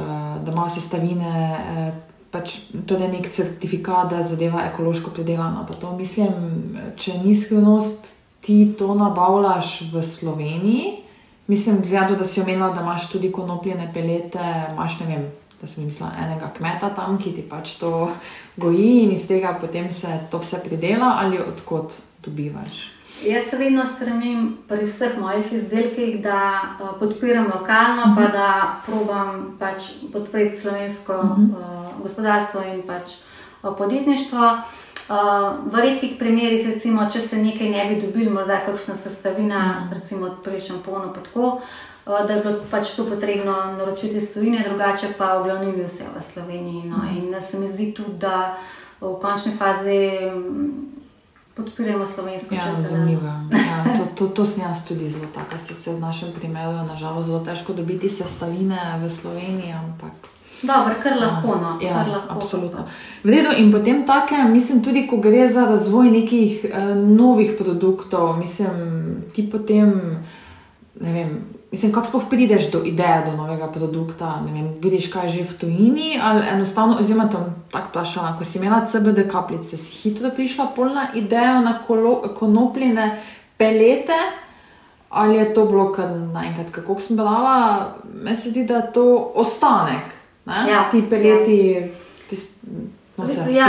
[0.45, 2.55] da sestavine, uh, pač
[2.87, 5.65] to je nek certifikat, da zadeva ekološko predelano.
[5.81, 6.31] To, mislim,
[6.97, 10.97] če ni skrivnost, ti to nabavljaš v Sloveniji.
[11.47, 14.41] Mislim, gledano, da si omenila, da imaš tudi konopljene pelete,
[14.71, 15.29] imaš ne vem
[15.61, 18.09] da sem mislila enega kmeta tam, ki ti pač to
[18.57, 21.93] goji in iz tega potem se to vse pridela ali odkot
[22.25, 22.79] dobivaš.
[23.23, 28.15] Jaz se vedno stremim pri vseh mojih izdelkih, da uh, podpiram lokalno, uh -huh.
[28.15, 28.31] pa mhm.
[28.31, 31.49] da probam pač podpreti slovensko uh -huh.
[31.49, 33.11] uh, gospodarstvo in pač
[33.63, 34.39] uh, podjetništvo.
[35.09, 39.91] Uh, v redkih primerih, recimo, če se nekaj ne bi dobili, morda kakšna sestavina, uh
[39.91, 39.99] -huh.
[39.99, 41.61] recimo pri šamponu, pa tako.
[42.05, 45.83] Uh, da je bilo pač to potrebno naročiti iz tujine, drugače pa v glavni bi
[45.83, 46.89] vse v Sloveniji.
[46.89, 46.97] No.
[46.97, 47.17] Mhm.
[47.17, 48.57] In se mi zdi tudi, da
[49.01, 50.09] v končni fazi
[51.55, 53.25] podpiramo slovensko ja, razumljivo.
[53.51, 55.57] Ja, to, to, to sem jaz tudi zelo taka.
[55.57, 60.11] Sicer v našem primeru je nažalost zelo težko dobiti sestavine v Sloveniji, ampak.
[60.61, 61.47] Dobro, kar lahko.
[61.47, 61.77] No.
[61.81, 62.85] Ja, kar lahko absolutno.
[63.23, 68.71] Vredo, in potem take, mislim, tudi ko gre za razvoj nekih uh, novih produktov, mislim,
[69.33, 69.89] ti potem,
[71.01, 71.39] ne vem,
[71.71, 74.43] Mislim, kako sploh prideš do ideje, do novega produkta?
[74.45, 77.29] Vem, vidiš, kaj je že v tujini, ali enostavno, oziroma
[77.71, 81.79] tako vprašala, ko si imela CBD kapljice, si hitro prišla polna ideja na
[82.39, 83.21] konopljene
[83.57, 84.19] pelete,
[85.09, 89.31] ali je to bilo kar naenkrat, kako sem brala, meni se zdi, da je to
[89.35, 90.11] ostanek.
[90.45, 91.71] Ja, ti peleti.
[91.71, 91.87] Ja.
[92.29, 92.49] Tis,
[93.17, 93.67] no, se, ja,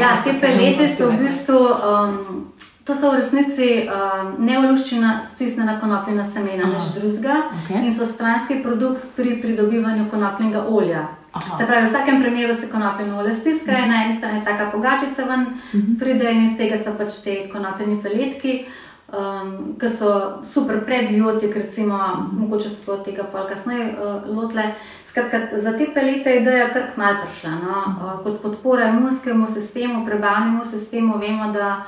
[0.00, 1.58] ja, te pelete so v bistvu.
[1.58, 2.52] Um,
[2.84, 7.84] To so v resnici uh, neoluščena, stisnjena konopljena semena, než drugega okay.
[7.84, 11.06] in so stranski produkt pri pridobivanju konopljnega olja.
[11.32, 11.58] Aha.
[11.58, 13.88] Se pravi, v vsakem primeru se konopljeno olje stiska, mm.
[13.88, 15.98] na eni strani taka pogačica ven, mm -hmm.
[15.98, 18.66] pride in iz tega so pač te konopljeni peletki,
[19.12, 24.74] um, ki so super prebiotik, recimo, mm mogoče se bo tega pol kasneje uh, lotle.
[25.06, 27.50] Skratka, za te pelete je ideja kar kmal prišla.
[27.50, 27.84] No?
[27.86, 31.84] Uh, kot podpora imunskemu sistemu, prebavnemu sistemu, vemo, da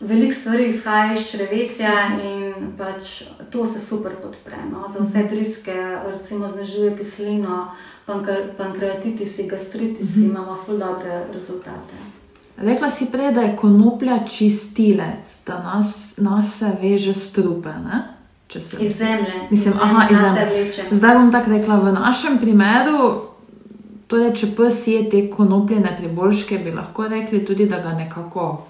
[0.00, 4.56] veliko stvari izhaja iz črevesja in pač to se super podpre.
[4.72, 4.86] No.
[4.92, 5.74] Za vse driske,
[6.12, 7.66] recimo znižuje kislino,
[8.58, 10.30] pankreatitis, gastritis, mm -hmm.
[10.30, 11.94] imamo ful dobre rezultate.
[12.56, 17.68] Rekla si prej, da je konoplja čistilec, da nas, nas se veže strupe.
[17.68, 18.02] Ne?
[18.80, 19.32] Iz zemlje.
[19.50, 20.72] Mislim, iz aha, iz zemlje.
[20.90, 23.20] Zdaj bom tako rekla, v našem primeru,
[24.06, 28.66] torej, če pes je te konopljene priboljške, bi lahko rekli tudi, da ga nekako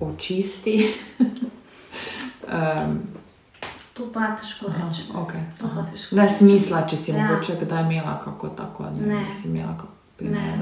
[0.00, 0.94] očisti.
[2.48, 3.02] um,
[3.94, 5.02] to pa težko reči.
[5.14, 5.42] Okay.
[6.12, 7.26] Ne smisla, če si ja.
[7.26, 9.26] mogoče kdaj imela kako tako, ne, ne.
[9.42, 9.94] si imela kako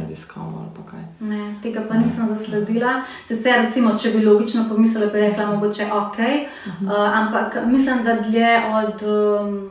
[0.01, 0.73] raziskavo.
[1.21, 3.03] Ne, tega pa nisem zasledila.
[3.29, 6.87] Sicer, recimo, če bi logično pomislila, bi rekla, mogoče ok, uh -huh.
[6.87, 9.71] uh, ampak mislim, da dlje od um,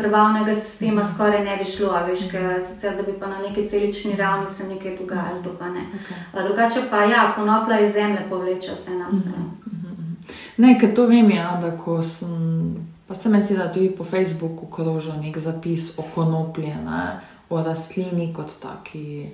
[0.00, 2.68] prebavnega sistema skoraj ne bi šlo, veš, -huh.
[2.68, 5.80] sicer da bi pa na neki celični ravni se nekaj dogajalo, to pa ne.
[5.80, 6.46] Okay.
[6.46, 9.14] Drugače pa ja, konoplja iz zemlje povleče vse nas.
[9.14, 10.34] Uh -huh.
[10.56, 12.76] Ne, ker to vem, ja, da ko sem,
[13.08, 16.66] pa se mi zdi, da tudi po Facebooku krožil nek zapis o konoplji.
[16.66, 19.28] Ne o rastlini kot taki,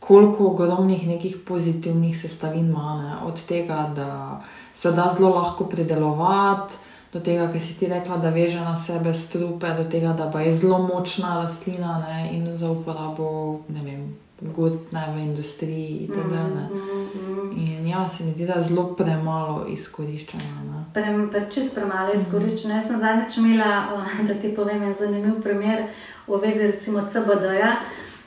[0.00, 3.28] koliko ogromnih nekih pozitivnih sestavin ima, ne?
[3.28, 4.40] od tega, da
[4.72, 6.74] se da zelo lahko pridelovati,
[7.12, 10.52] do tega, kar si ti rekla, da veže na sebe strupe, do tega, da je
[10.52, 12.28] zelo močna rastlina ne?
[12.32, 14.16] in za uporabo, ne vem.
[14.40, 16.32] Gudne v industriji, itd.
[16.72, 17.50] Mm.
[17.56, 20.84] In ja, se mi zdi, da je zelo premalo izkoriščeno.
[20.94, 22.72] Pre, pre, čist premalo izkoriščeno.
[22.72, 22.78] Mm.
[22.78, 25.90] Jaz sem zadnjič imela, da ti povem, en zanimiv primer
[26.26, 27.74] v vezi recimo CBD-ja.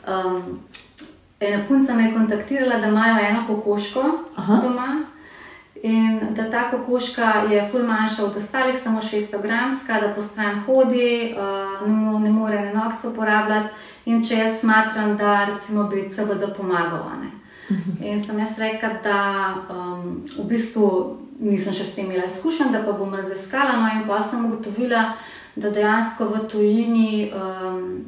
[0.05, 0.59] Um,
[1.39, 4.03] ena punca me je kontaktirala, da imajo eno kokoško
[4.35, 4.59] Aha.
[4.63, 4.87] doma.
[5.83, 10.59] In da ta kokoška je ful manjša od ostalih, samo 600 gramska, da po stran
[10.65, 13.73] hodi, uh, ne, mo ne more ne nogce uporabljati.
[14.05, 17.17] In če jaz smatram, da recimo bi CBD pomagala.
[17.71, 18.03] Mhm.
[18.03, 22.85] In sem jaz rekla, da um, v bistvu nisem še s tem imela izkušenj, da
[22.85, 23.75] pa bom raziskala.
[23.81, 25.03] No, in pa sem ugotovila,
[25.55, 28.05] da dejansko v tujini, um,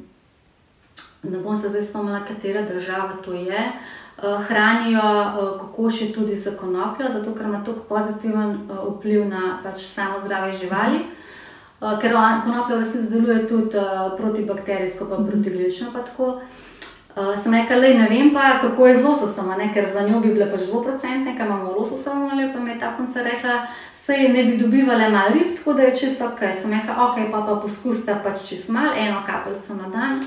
[1.24, 6.51] ne bom se zdaj spomnila, katera država to je, uh, hranijo uh, kokoši tudi za
[6.60, 10.99] konopljo, zato ker ima to pozitiven uh, vpliv na pač samo zdravje živali.
[11.82, 15.91] Uh, ker konoplja v resnici deluje tudi uh, protibakterijsko, pa protiglično.
[15.93, 16.06] Pa
[17.15, 19.69] Uh, sem rekel, le ne vem pa, kako je z lososom, ne?
[19.73, 22.89] ker za njo bi bile pač 2%, ker imamo lososom, ali pa mi je ta
[22.97, 26.43] punca rekla, se je ne bi dobivale malo rib, tako da je čisto ok.
[26.62, 30.19] Sem rekel, ok, pa pa poskusite pač čist mal, eno kapljico na dan.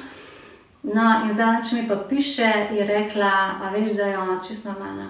[0.94, 5.08] No, in zadnjič mi pa piše, je rekla, a veš, da je ona čisto normalna.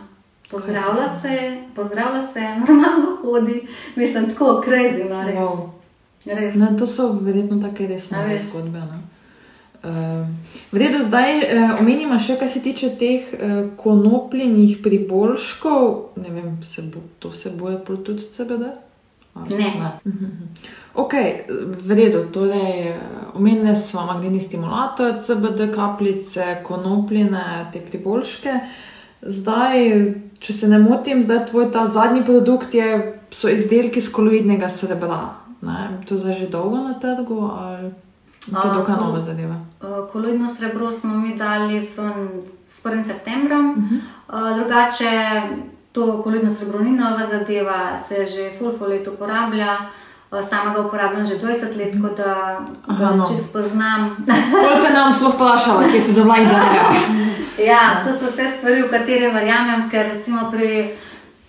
[0.50, 5.36] Pozdravlja se, pozdravlja se, normalno hodi, mislim, tako crazy, no res.
[5.36, 5.68] Wow.
[6.24, 6.54] res.
[6.54, 8.82] Ne, to so verjetno take resne zgodbe.
[9.78, 10.26] Uh,
[10.72, 15.84] v redu, zdaj uh, omenimo še, kar se tiče teh uh, konopljenih priboljškov.
[16.18, 18.72] Ne vem, se bo, to vseboje tudi CBD?
[19.51, 19.57] Ne.
[19.59, 19.90] ne.
[20.94, 21.12] Ok,
[21.87, 22.94] v redu, torej
[23.35, 28.55] omenili smo magnetni stimulator, CBD kapljice, konopljene te priboljške.
[29.22, 29.87] Zdaj,
[30.38, 35.20] če se ne motim, zdaj tvoj ta zadnji produkt je, so izdelki iz koloidnega srebra.
[35.62, 36.01] Ne?
[36.09, 37.40] To je že dolgo na trgu.
[37.53, 37.90] Ali...
[38.51, 39.57] To je dokaj nova zadeva.
[40.12, 41.88] Koloidno srebro smo mi dali
[42.68, 43.05] s 1.
[43.05, 44.55] septembrom, uh -huh.
[44.55, 45.11] drugače
[45.98, 49.76] to koloidno srebro ni nova zadeva, se že full full let uporablja.
[50.50, 52.61] Sama ga uporabljam že 20 let, tako da
[52.98, 53.24] ga no.
[53.24, 54.16] čisto poznam.
[54.64, 56.84] Kot te nam sploh plašala, ki si doma ideja.
[57.70, 60.90] ja, to so vse stvari, v katere verjamem, ker recimo pri,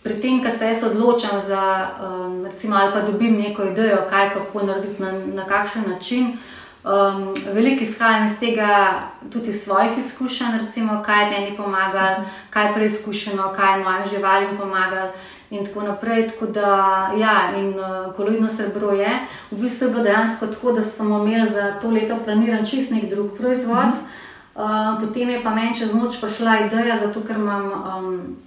[0.03, 4.29] pri tem, ko se jaz odločam za, um, recimo, ali pa dobim neko idejo, kaj
[4.33, 6.25] kako narediti na, na kakšen način.
[6.25, 12.23] Uh, Um, veliko izhajam iz tega, tudi iz svojih izkušenj, recimo, kaj mi je pomagalo,
[12.49, 15.11] kaj je preizkušeno, kaj je mojim živalim pomagalo.
[15.49, 16.27] In tako naprej.
[16.27, 19.09] Tako da, ja, in uh, koloidno srebro je.
[19.51, 23.09] V bistvu je bilo dejansko tako, da smo imeli za to leto planiran čist nek
[23.09, 23.97] drug proizvod.
[24.55, 24.61] Uh,
[25.01, 28.37] potem je pa meni čez noč prišla ideja, zato ker imam um,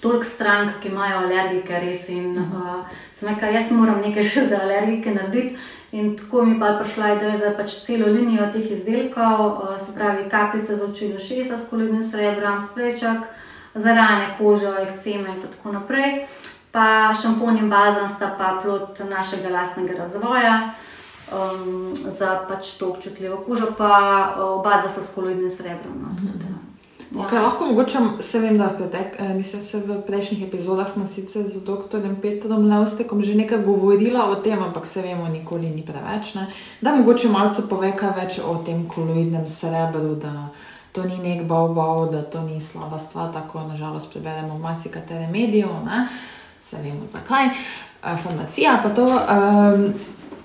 [0.00, 2.08] toliko strank, ki imajo alergike, res.
[2.08, 5.58] In uh, sem rekel, jaz moram nekaj še za alergike narediti.
[5.94, 10.28] In tako mi pa prišla ideja za pač celo linijo teh izdelkov, eh, se pravi
[10.30, 13.18] kapljice za oči in šesa s kolidnim srebrom, sprečak
[13.74, 16.26] za rane, kožo, ekceme in tako naprej.
[16.72, 20.74] Pa šampon in bazen sta pa plot našega lastnega razvoja
[21.32, 23.94] um, za pač to občutljivo kožo, pa
[24.36, 25.94] eh, oba dva sta s kolidnim srebrom.
[26.02, 26.10] No,
[27.14, 31.46] Okay, lahko mogoče se vem, da pretek, eh, mislim, se v prejšnjih epizodah smo sicer
[31.46, 32.02] z dr.
[32.22, 36.34] Petrom Levstekom že nekaj govorila o tem, ampak se vemo, nikoli ni preveč.
[36.34, 36.46] Ne?
[36.80, 40.48] Da mogoče malce pove kaj več o tem koloidnem srebru, da
[40.92, 45.66] to ni nek bal, da to ni slaba stvar, tako nažalost preberemo v masikatere medije.
[46.62, 49.94] se vemo zakaj, uh, farmacija pa to, um,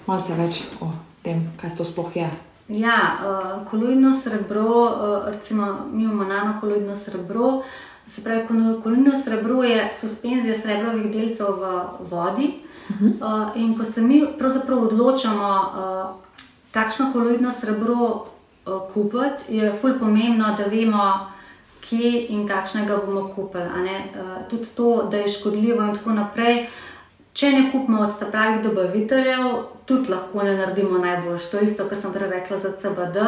[0.05, 0.91] malce več o
[1.24, 2.49] tem, kaj to sploh je.
[2.70, 7.63] Ja, uh, koloidno srebro, uh, recimo mi imamo nanokoloidno srebro.
[8.07, 8.47] Se pravi,
[8.84, 12.61] koloidno srebro je suspenzija srebrovih delcev v vodi.
[12.89, 13.49] Uh -huh.
[13.49, 16.15] uh, in ko se mi pravzaprav odločamo, uh,
[16.72, 21.32] kakšno koloidno srebro uh, kupiti, je fulj pomembno, da vemo,
[21.89, 23.65] kje in kakšnega bomo kupili.
[23.65, 26.67] Uh, tudi to, da je škodljivo in tako naprej.
[27.39, 29.43] Če ne kupimo od pravih dobaviteljev,
[29.87, 31.45] tudi lahko ne naredimo najboljš.
[31.51, 33.23] To je isto, kar sem prej rekla za CBD.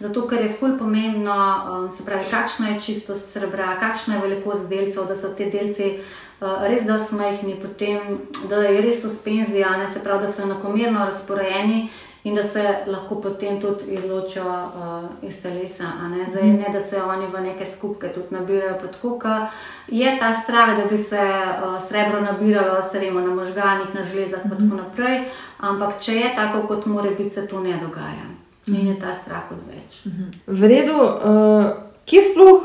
[0.00, 4.64] Zato, ker je fulj pomembno, um, se pravi, kakšna je čistost srebra, kakšna je velikost
[4.70, 9.90] delcev, da so te delci uh, res da smehni, potem, da je res suspenzija, ne,
[9.92, 11.90] se pravi, da so enakomerno razporejeni
[12.24, 15.84] in da se lahko potem tudi izločijo uh, iz telesa.
[16.10, 16.26] Ne?
[16.30, 19.46] Zdaj, ne, da se oni v neke skupke tudi nabirajo pod kuka.
[19.88, 24.44] Je ta strah, da bi se uh, srebro nabiralo, se vemo, na možganjih, na železah
[24.44, 25.20] in tako naprej,
[25.58, 28.28] ampak če je tako, kot mora biti, se to ne dogaja.
[28.66, 30.02] In je ta strah odveč.
[30.46, 30.96] V redu.
[30.96, 31.90] Uh...
[32.10, 32.62] Kje sploh,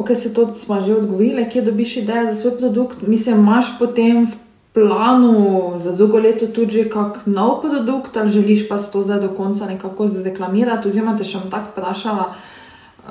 [0.00, 3.02] ok, se to smo že odgovorili, kje dobiš ideje za svoj produkt?
[3.04, 4.36] Mislim, imaš potem v
[4.72, 9.66] planu za drugo leto tudi kak nov produkt, ali želiš pa to zdaj do konca
[9.66, 10.88] nekako zreklamirati?
[10.88, 12.32] Oziroma, te še bom tako vprašala,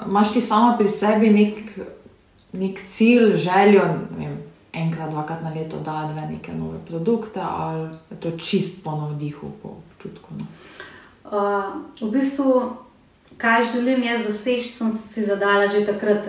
[0.08, 1.60] imaš ti sama pri sebi nek,
[2.54, 3.86] nek cilj, željo,
[4.18, 4.38] vem,
[4.74, 9.52] enkrat, dvakrat na leto, da dve neke nove produkte, ali je to čist po navdihu,
[9.62, 10.34] po občutku?
[10.40, 10.46] No?
[11.32, 11.64] Uh,
[12.02, 12.74] v bistvu,
[13.38, 16.26] kaj želim jaz doseči, sem si zadala že takrat,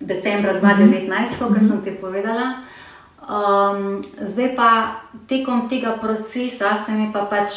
[0.00, 1.48] decembra 2019, mm -hmm.
[1.48, 2.64] kot sem ti povedala.
[3.20, 4.70] Um, zdaj pa
[5.28, 7.52] tekom tega procesa se mi pa pač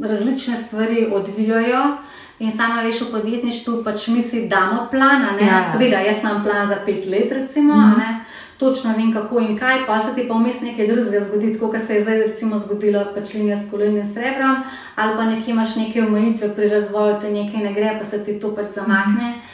[0.00, 1.96] različne stvari odvijajo.
[2.38, 6.68] In sama veš, v podjetništvu pač mi si damo plan, ja, seveda, jaz imam plan
[6.68, 8.20] za pet let, recimo, mm.
[8.58, 11.94] točno vem, kako in kaj, pa se ti pa vmes nekaj drugega zgodi, kot se
[11.94, 14.62] je zdaj recimo zgodilo pač linija s kolenim srebrom,
[14.94, 18.38] ali pa nekje imaš neke omejitve pri razvoju, te nekaj ne gre, pa se ti
[18.40, 19.34] to pač zamakne.
[19.34, 19.47] Mm.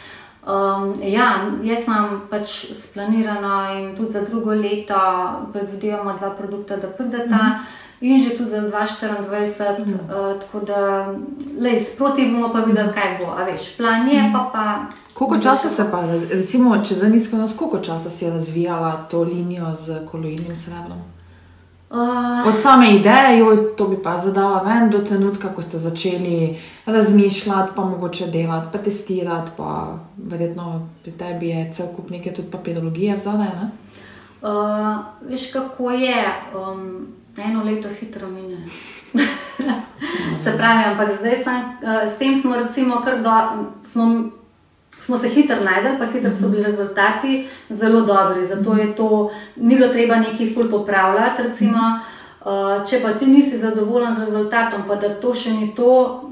[0.46, 4.98] Um, ja, jaz imam pač splanirano in tudi za drugo leto
[5.52, 7.36] predvidevamo dva produkta, da prideta.
[7.36, 7.82] Mm -hmm.
[8.00, 9.92] In že tudi za 2024, mm.
[9.92, 11.08] uh, tako da
[11.60, 13.32] lej, sproti bomo pa videli, kaj bo.
[13.32, 14.50] A veš, plan je pa.
[14.52, 19.06] pa koliko časa se pa, recimo, če za nizko nas, koliko časa si je razvijala
[19.10, 21.13] to linijo z koloidnim srebrom?
[21.94, 26.58] Uh, Od same ideje, jo, to bi pa zadala ven do trenutka, ko ste začeli
[26.86, 32.50] razmišljati, pa mogoče delati, pa testirati, pa verjetno pri tebi je cel kup neke tudi
[32.50, 33.46] papirologije vzadaj.
[34.42, 34.50] Uh,
[35.30, 36.24] veš, kako je,
[36.58, 37.06] um,
[37.38, 38.66] eno leto hitro mine.
[40.44, 43.30] Se pravi, ampak zdaj sem, uh, s tem smo recimo kar do.
[43.92, 44.30] Smo,
[45.04, 48.46] smo se hitro najdeli, pa hitro so bili rezultati zelo dobri.
[48.46, 51.42] Zato je to, ni bilo treba nekaj ful popravljati.
[51.42, 51.78] Recimo,
[52.40, 56.22] uh, če pa ti nisi zadovoljen z rezultatom, pa da to še ni to,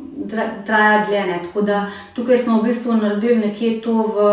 [0.66, 1.26] traja dlje.
[1.26, 1.38] Ne.
[1.44, 4.26] Tako da tukaj smo v bistvu naredili nekje to v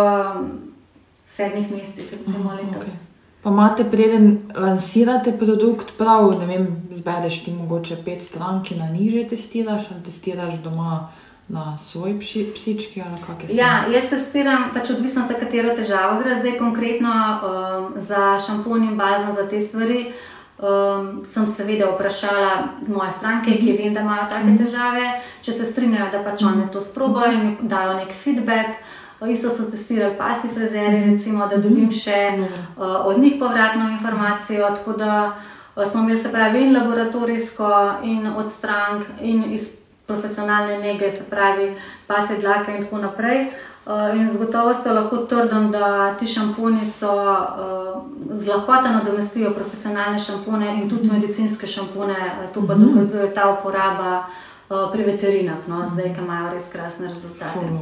[1.28, 2.88] sedmih mesecih, recimo letos.
[2.88, 3.06] Okay.
[3.44, 8.90] Pa imate, preden lansirate produkt, prav, ne vem, zbedeš ti mogoče pet stran, ki na
[8.92, 11.10] njih že testiraš, ali testiraš doma
[11.50, 13.58] na svoj psi, psički ali kako je.
[13.58, 18.98] Ja, jaz testiram, pač odvisno za katero težavo gre, zdaj konkretno um, za šampon in
[18.98, 20.12] balzam za te stvari.
[20.60, 22.52] Um, sem seveda vprašala
[22.88, 25.06] moje stranke, ki vem, da imajo take težave,
[25.42, 28.84] če se strinjajo, da pač one to sprobajo in mi dajo nek feedback.
[29.28, 34.70] Isto so testirali pasi frizeri, recimo, da dobim še uh, od njih povratno informacijo.
[34.76, 37.74] Tako da uh, smo imeli se pravi in laboratorijsko,
[38.04, 39.79] in od strank, in iz
[40.10, 41.72] profesionalne nege, se pravi,
[42.08, 43.46] pase dlake in tako naprej.
[43.86, 48.02] Uh, in z gotovostjo lahko trdim, da ti šamponi so uh,
[48.34, 52.16] z lahkoto nadomestijo profesionalne šampone in tudi medicinske šampone.
[52.54, 52.86] To pa mhm.
[52.86, 54.24] dokazuje ta uporaba
[54.70, 57.66] pri veterinah, no, zdaj, ki imajo res krasne rezultate.
[57.66, 57.82] No,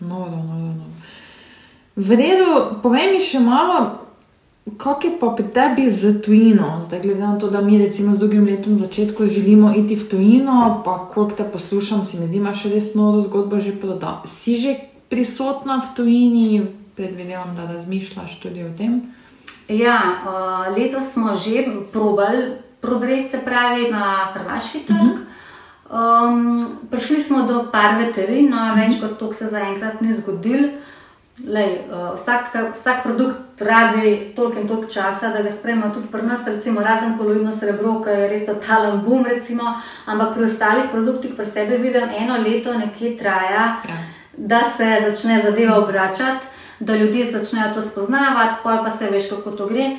[0.00, 0.84] no, no, no.
[1.96, 4.05] V redu, povej mi še malo,
[4.66, 8.18] Kako je pa pri tebi z tujino, zdaj glede na to, da mi recimo z
[8.18, 12.64] drugim letom začetku želimo iti v tujino, pa koliko te poslušam, se mi zdi, imaš
[12.64, 14.26] res noro zgodbo že prodal.
[14.26, 14.74] Si že
[15.08, 19.02] prisotna v tujini, predvidevam, da razmišljaš tudi o tem?
[19.68, 24.96] Ja, uh, letos smo že probali prodreti se pravi na hrvaški trg.
[24.96, 25.18] Uh
[25.90, 26.28] -huh.
[26.28, 29.08] um, prišli smo do par veterin, no, več uh -huh.
[29.08, 30.68] kot to se zaenkrat ni zgodilo.
[31.44, 36.22] Lej, uh, vsak, vsak produkt rabi toliko in toliko časa, da ga sprejmemo tudi pri
[36.22, 39.74] nas, recimo razen koloidno srebro, ki je res totalen boom, recimo,
[40.06, 43.98] ampak pri ostalih produktih pri sebi vidim eno leto nekje traja, ja.
[44.36, 46.46] da se začne zadeva obračati,
[46.80, 49.90] da ljudje začnejo to spoznavati, pa pa se veš, kako to gre.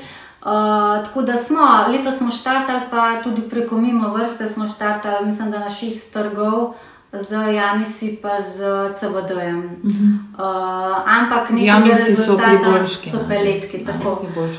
[0.42, 1.62] Uh, tako da smo,
[1.92, 6.74] letos smo štartali, pa tudi preko mimo vrste smo štartali, mislim, da na šest trgov.
[7.14, 8.60] Z Jamisi, pa z
[8.96, 9.80] CBD-jem.
[9.84, 10.20] Uh -huh.
[10.40, 13.86] uh, ampak nekega rezultata so peletki.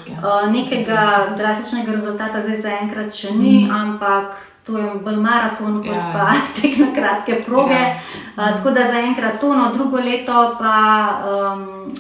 [0.07, 3.81] Ja, uh, nekega drastičnega rezultata zdaj zaenkrat še ni, uh -huh.
[3.81, 4.37] ampak
[4.67, 7.75] to je bolj maraton, kot ja, pa tek na kratke proge.
[7.75, 7.97] Ja.
[8.37, 10.75] Uh, tako da zaenkrat to, no drugo leto pa
[11.29, 11.93] um,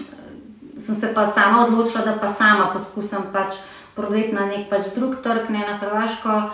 [0.81, 3.55] sem se pa sama odločila, da pa sama poskusim pač
[3.95, 6.51] prodati na nek pač drug trg, ne na Hrvaško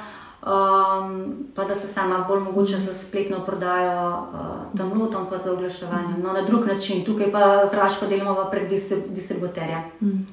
[0.47, 5.53] um, pa da se sama bolj mogoče za spletno prodajo uh, tam lotom, pa za
[5.53, 6.19] oglaševanje.
[6.23, 8.69] No, na drug način, tukaj pa Hrvaško delamo prek
[9.09, 9.83] distributerja.
[10.01, 10.27] Mm.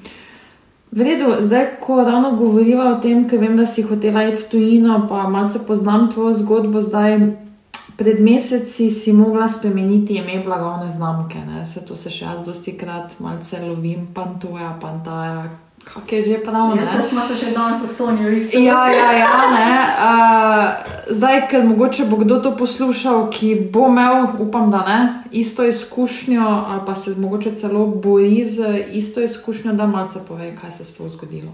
[0.91, 4.49] V redu, zdaj, ko ravno govoriva o tem, ker vem, da si hotela iti v
[4.51, 7.15] tujino, pa malce poznam tvojo zgodbo, zdaj
[7.97, 11.37] pred meseci si mogla spremeniti ime blagovne znamke.
[11.73, 15.49] Se to se še jaz dosti krat malce lovim, pantoja, pantaja,
[15.83, 16.77] kako je že prav.
[16.77, 18.59] Ja, smo se še danes osonili, isto.
[18.59, 24.71] Ja, ja, ja uh, zdaj, ker mogoče bo kdo to poslušal, ki bo imel, upam,
[24.71, 24.99] da ne,
[25.31, 30.71] isto izkušnjo, ali pa se mogoče celo boji z isto izkušnjo, da malce pove, kaj
[30.71, 31.51] se je sploh zgodilo.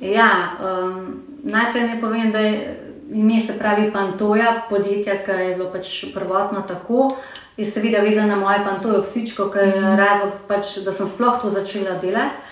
[0.00, 2.80] Ja, um, najprej ne povem, da je
[3.12, 7.10] ime se pravi Pantoja, podjetja, ki je bilo pač prvotno tako.
[7.56, 9.96] Je seveda vezana na moje pantojo psičko, ker je mhm.
[9.96, 12.43] razlog, pač, da sem sploh to začela delati.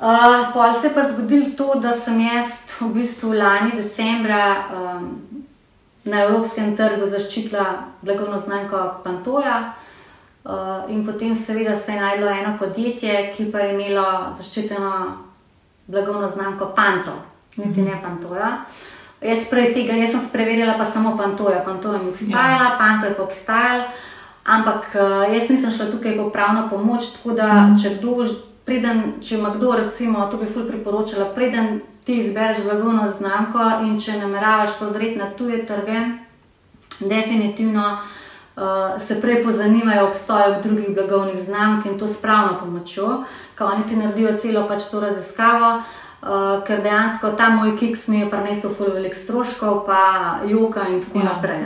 [0.00, 5.06] Uh, pol se je pa zgodilo to, da sem jaz v bistvu lani decembra um,
[6.04, 7.64] na evropskem trgu zaščitila
[8.02, 9.72] blagovno znamko Pantoja.
[10.44, 14.92] Uh, in potem, seveda, se je najdlo eno podjetje, ki pa je imelo zaščiteno
[15.86, 17.16] blagovno znamko Panto,
[17.56, 18.50] niti ne Pantoja.
[19.20, 22.76] Jaz, tega, jaz sem spreverila pa samo Pantoja, Pantoja je obstajala, ja.
[22.78, 23.80] Panto je pa obstajal,
[24.44, 27.80] ampak uh, jaz nisem šla tukaj po pravno pomoč, tako da mm.
[27.82, 28.28] če kdo
[28.66, 34.00] preden, če ima kdo, recimo, to bi ful priporočila, preden ti izbereš blagovno znamko in
[34.00, 36.00] če nameravaš prodreti na tuje trge,
[37.00, 38.62] definitivno uh,
[39.02, 43.24] se prej pozanimajo obstoju drugih blagovnih znamk in to s pravno pomočjo,
[43.58, 45.82] ko oni ti naredijo celo pač to raziskavo.
[46.16, 51.18] Uh, ker dejansko ta moj kiks mi je prinesel veliko stroškov, pa joka in tako
[51.18, 51.60] ja, naprej.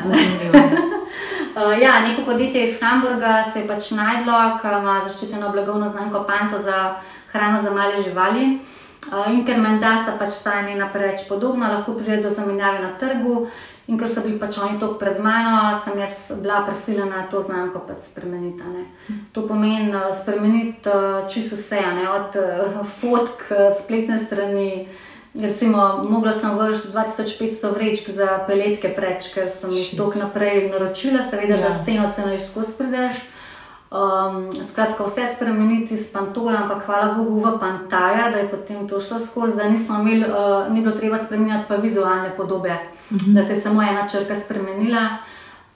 [1.54, 6.24] Uh, ja, neko podjetje iz Hamburga se je pač najdlo, ki ima zaščiteno blagovno znamko
[6.26, 6.94] Panto za
[7.32, 8.58] hrano za male živali.
[9.08, 12.90] Uh, in ker menda sta pač ta imena preveč podobna, lahko pride do zamenjave na
[12.98, 13.46] trgu.
[13.90, 17.82] In ker so bili pač oni to pred mano, sem jaz bila prisiljena to znamko
[17.88, 18.62] pač spremeniti.
[18.70, 18.84] Ne.
[19.34, 23.48] To pomeni uh, spremeniti uh, čisto vse, ne, od uh, fotk,
[23.82, 24.86] spletne strani.
[25.34, 31.22] Recimo, mogla sem vršiti 2500 vrečk za peletke preč, ker sem jih tok naprej naročila,
[31.30, 31.68] seveda, ja.
[31.68, 33.20] da sceno ceno iš skozi prideš.
[33.90, 39.00] Um, skratka, vse spremeniti s pantojem, ampak hvala Bogu, v pantaja, da je potem to
[39.00, 43.18] šlo skozi, da imeli, uh, ni bilo treba spremenjati pa vizualne podobe, uh mhm.
[43.18, 43.34] -huh.
[43.34, 45.00] da se je samo ena črka spremenila.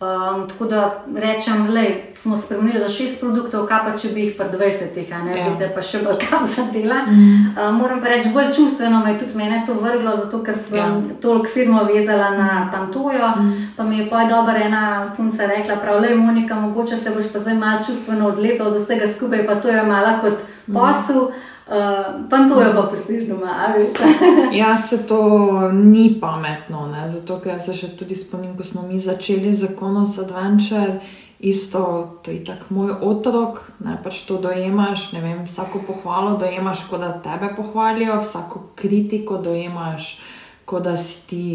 [0.01, 1.80] Um, tako da rečem, da
[2.14, 5.64] smo spremenili za šest produktov, kaj pa če bi jih pa 20, a ne bi
[5.64, 5.68] ja.
[5.74, 7.05] pa še bolj kam zadela.
[7.07, 7.55] Mm.
[7.55, 10.78] Uh, moram pa reči, bolj čustveno me je tudi mene to vrglo, zato ker sem
[10.78, 10.90] ja.
[11.22, 13.30] toliko firmo vezala na Pantojo.
[13.38, 13.70] Mm.
[13.76, 17.38] Pa mi je pa dobro ena punca rekla, prav, le Monika, mogoče se boš pa
[17.38, 20.74] zdaj malo čustveno odlepila od vsega skupaj, pa to je malo kot mm.
[20.74, 21.28] posel.
[21.30, 21.53] Mm.
[21.65, 24.05] Uh, pa to je pa postiž doma, pa.
[24.53, 27.09] ja, se to ni pametno, ne?
[27.09, 31.01] zato ker se še tudi spomnim, ko smo mi začeli z Konos Adventure.
[31.41, 31.81] Isto,
[32.23, 37.01] to je tako moj otrok, ne pač to dojemaš, ne vem, vsako pohvalo dojemaš, kot
[37.01, 40.19] da tebe pohvalijo, vsako kritiko dojemaš,
[40.65, 41.47] kot da si ti,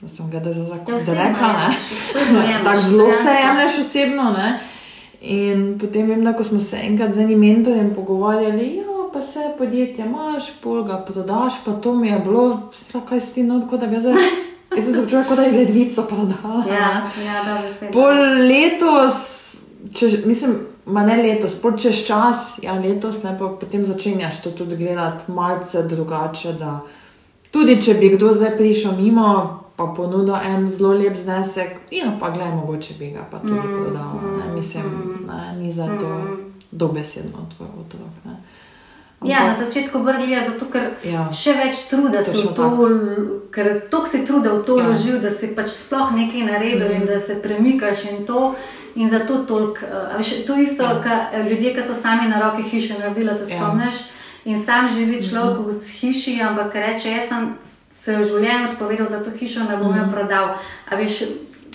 [0.00, 1.68] da sem ga zdaj zakon, da reka, ne.
[2.66, 4.58] Tako zelo se jemliš osebno, ne.
[5.20, 9.38] In potem vem, da ko smo se enkrat z enim mentorjem pogovarjali, jo, pa se
[9.58, 12.70] podjetje imaš, pol ga prodaš, pa to mi je bilo,
[13.08, 14.14] kaj si ti notko, da bi zdaj.
[14.76, 16.64] Jaz sem se začela, kot da je ledvico prodala.
[16.68, 18.16] Ja, ja, da pol
[18.48, 19.16] letos,
[19.94, 20.56] če, mislim,
[20.86, 25.32] ma ne letos, pol čez čas, ja, letos, ne pa potem začenjaš to tudi gledati
[25.32, 26.56] malce drugače.
[27.54, 29.28] Tudi če bi kdo zdaj prišel mimo,
[29.76, 33.78] pa ponudil en zelo lep znesek, ja, pa gledaj, mogoče bi ga pa tudi mm,
[33.78, 34.20] prodala.
[34.22, 36.52] Mm, mislim, mm, ne, ni za to mm.
[36.70, 38.24] dobesedno tvoj otrok.
[38.24, 38.36] Ne.
[39.24, 41.28] Ja, na začetku vrlijo, zato ker ja.
[41.32, 42.68] še več truda si v to,
[43.54, 45.22] ker toliko si truda v to vložil, ja.
[45.26, 46.96] da si pač sploh nekaj naredil mm.
[47.00, 48.54] in da se premikaš in to.
[48.94, 51.00] In zato toliko, uh, to isto, ja.
[51.02, 51.14] ka,
[51.48, 53.58] ljudje, ki so sami na roki hiše naredili, se ja.
[53.58, 53.94] spomniš.
[53.94, 54.12] Ja.
[54.44, 55.80] In sam živi človek mm -hmm.
[55.80, 57.54] v hiši, ampak reče, jaz sem
[58.00, 60.12] se v življenju odpovedal za to hišo, da bom jo -hmm.
[60.12, 60.54] prodal.
[60.90, 61.22] A veš,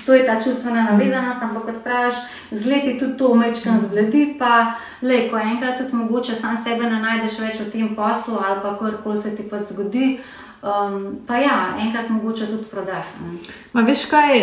[0.06, 2.16] to je ta čustvena navezanost, ampak kot praviš,
[2.52, 7.02] z leti tudi to umečkam zbledi, pa le, ko enkrat tudi mogoče sam sebe ne
[7.02, 10.20] najdeš več v tem poslu ali pa karkoli se ti pa zgodi.
[10.60, 13.06] Um, pa ja, enkrat mogoče tudi prodaš.
[13.74, 14.42] Ma veš kaj?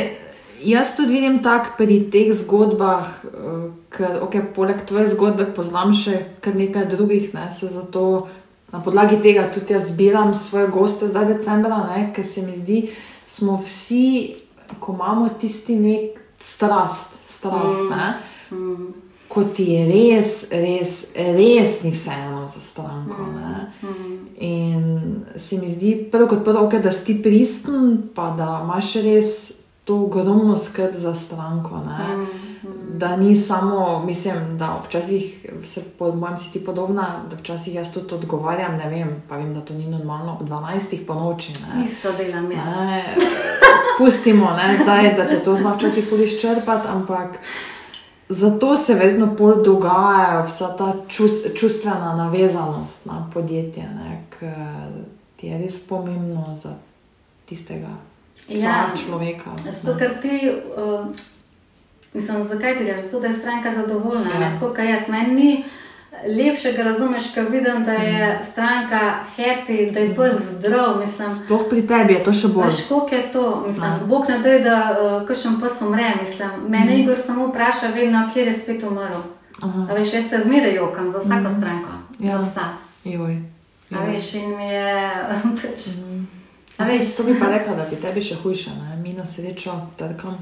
[0.64, 6.22] Jaz tudi vidim tako pri teh zgodbah, eh, ker okay, poleg tvoje zgodbe poznam še
[6.40, 8.28] kar nekaj drugih, ne, se zato
[8.72, 12.88] na podlagi tega tudi jaz zbiram svoje goste zdaj decembra, ne, ker se mi zdi,
[13.26, 14.36] smo vsi,
[14.80, 18.14] ko imamo tisti nek strast, strast, ne,
[18.50, 18.92] Mm.
[19.28, 23.26] ko ti je res, res, res ni vseeno za stranko.
[23.26, 23.72] Ne.
[23.82, 24.26] Mm.
[24.36, 29.52] In se mi zdi, prvo kot prvo, okay, da si pristen, pa da imaš res
[29.86, 31.76] to ogromno skrb za stranko.
[31.76, 32.16] Ne?
[32.16, 32.26] Mm.
[32.98, 37.92] Da ni samo, mislim, da včasih se po mojem si ti podobna, da včasih jaz
[37.92, 41.06] tudi odgovarjam, ne vem, pa vem, da to ni normalno ob 12.
[41.06, 41.52] po noči.
[41.52, 41.84] Ne?
[41.84, 42.72] Isto delam jaz.
[42.76, 43.16] Ne,
[43.98, 47.38] pustimo, ne, zdaj, da te to zna včasih tudi izčrpati, ampak
[48.28, 53.88] zato se vedno bolj dogaja vsa ta čus, čustvena navezanost na podjetje,
[55.36, 56.74] ti je res pomembno za
[57.48, 58.15] tistega
[58.48, 58.90] Ja.
[59.06, 59.50] človeka.
[59.70, 59.98] Zato, ne.
[59.98, 61.06] ker ti, uh,
[62.14, 63.00] mislim, zakaj ti greš?
[63.02, 64.30] Zato, da je stranka zadovoljna.
[64.34, 64.40] Ja.
[64.40, 64.54] Ja.
[64.54, 65.64] Tako, kot jaz, meni ni
[66.24, 70.98] lepšega, razumeš, ko vidim, da je stranka happy, da je pes zdrav.
[71.00, 72.66] Mislim, Sploh pri tebi je to še bolj.
[72.66, 73.62] Veš, koliko je to?
[73.66, 74.06] Mislim, Ja.
[74.06, 76.14] Bog ne da, da uh, kakšen pes umre.
[76.22, 76.50] Mislim.
[76.68, 77.00] Mene mm.
[77.00, 79.22] Igor samo vpraša, vedno, kje je spet umrl.
[79.62, 81.56] A veš, jaz se zmeraj jokam za vsako mm.
[81.58, 81.90] stranko.
[82.18, 82.38] Ja.
[82.38, 82.66] Za vsa.
[83.04, 83.42] Joj.
[83.90, 84.12] A Joj.
[84.12, 85.12] veš, in mi je.
[85.62, 85.82] Pač,
[86.78, 88.70] A veš- to bi pa rekla, da bi tebi še hujše.
[88.70, 88.96] Ne?
[88.96, 90.36] Mi na srečo trkam,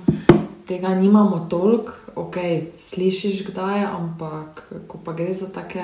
[0.66, 2.36] tega nimamo toliko, ok,
[2.78, 5.82] slišiš kdaj, ampak ko pa gre za take,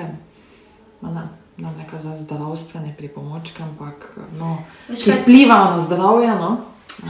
[1.01, 1.09] ne,
[1.57, 4.57] ne neka za zdravstvene pripomočke, ampak no,
[4.89, 6.31] Veš ki vplivajo na zdravje.
[6.35, 6.57] No?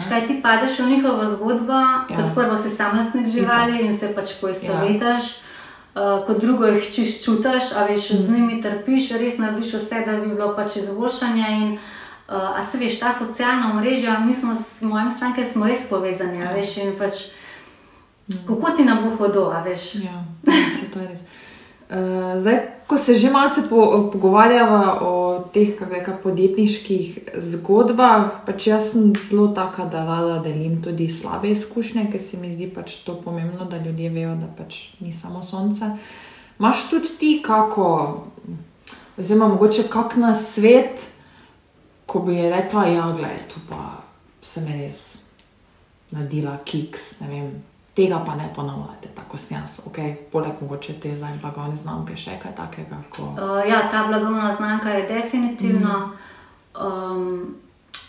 [0.06, 2.06] Škaj ti padeš v njihovo zgodbo, Ja.
[2.10, 2.18] ja.
[2.18, 5.26] kot prvo si sam lastnik živali in se pač poistovetiš,
[5.96, 6.20] ja.
[6.20, 8.18] uh, kot drugo jih čiš čutiš, a veš, mm.
[8.18, 11.48] z njimi trpiš, res narediš vse, da bi bilo pač izboljšanje.
[11.58, 12.01] In, uh,
[12.32, 16.54] a se veš, ta socialna mreža, mi smo s mojim strankem smo res povezani, ja.
[16.56, 17.26] veš, in pač
[18.48, 19.96] kako ti nam bo hodo, a veš.
[19.96, 20.24] Ja,
[20.80, 21.20] se to je res.
[21.92, 28.94] Uh, zdaj, ko se že malce po, pogovarjava o teh reka, podjetniških zgodbah, pač jaz
[28.94, 33.18] sem zelo taka, da rada delim tudi slabe izkušnje, ker se mi zdi pač to
[33.20, 35.92] pomembno, da ljudje vejo, da pač ni samo sonce.
[36.64, 38.24] Maš tudi ti kako,
[39.20, 41.12] oziroma mogoče kak na svet,
[42.06, 44.02] ko bi rekla, ja, gledaj, tu pa
[44.42, 45.22] sem res
[46.12, 47.52] naredila kiks, ne vem.
[47.92, 49.98] Tega pa ne ponavljate, tako sem jaz, ok,
[50.32, 53.02] poleg mogoče te zdaj blagovne znamke, še kaj takega.
[53.12, 53.34] Ko...
[53.36, 55.98] Uh, ja, ta blagovna znamka je definitivno.
[56.08, 56.86] Mm.
[56.88, 57.56] Um,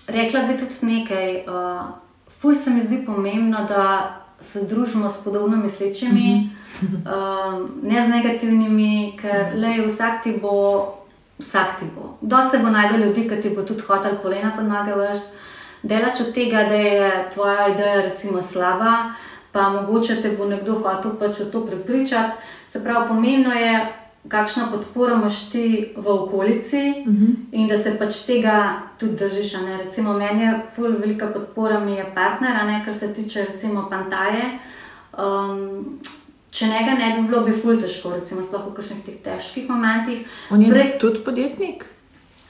[0.06, 1.34] rekla bi tudi nekaj.
[1.50, 1.90] Uh,
[2.38, 6.50] ful se mi zdi pomembno, da se družimo s podobno mislečimi,
[6.82, 7.02] mm -hmm.
[7.10, 10.94] um, ne z negativnimi, ker le vsak ti bo.
[11.38, 12.18] Vsak ti bo.
[12.20, 15.40] Dosti se bo najdel ljudi, ki ti bo tudi hotel polena pod noge vršiti.
[15.82, 19.14] Delač od tega, da je tvoja ideja recimo slaba,
[19.52, 22.32] pa mogoče te bo nekdo hotel pač v to prepričati.
[22.66, 23.86] Se pravi, pomembno je,
[24.28, 27.34] kakšno podporo imaš ti v okolici Uh -huh.
[27.52, 29.52] in da se pač tega tudi držiš.
[29.84, 34.42] Recimo, meni je ful velika podpora, mi je partner, ne kar se tiče recimo pantaje.
[35.18, 35.98] Um,
[36.52, 40.26] če njega ne bi bilo, bi ful težko, recimo, sploh v kakšnih teh težkih momentih.
[40.52, 40.84] On je Pre...
[41.00, 41.86] tudi podjetnik?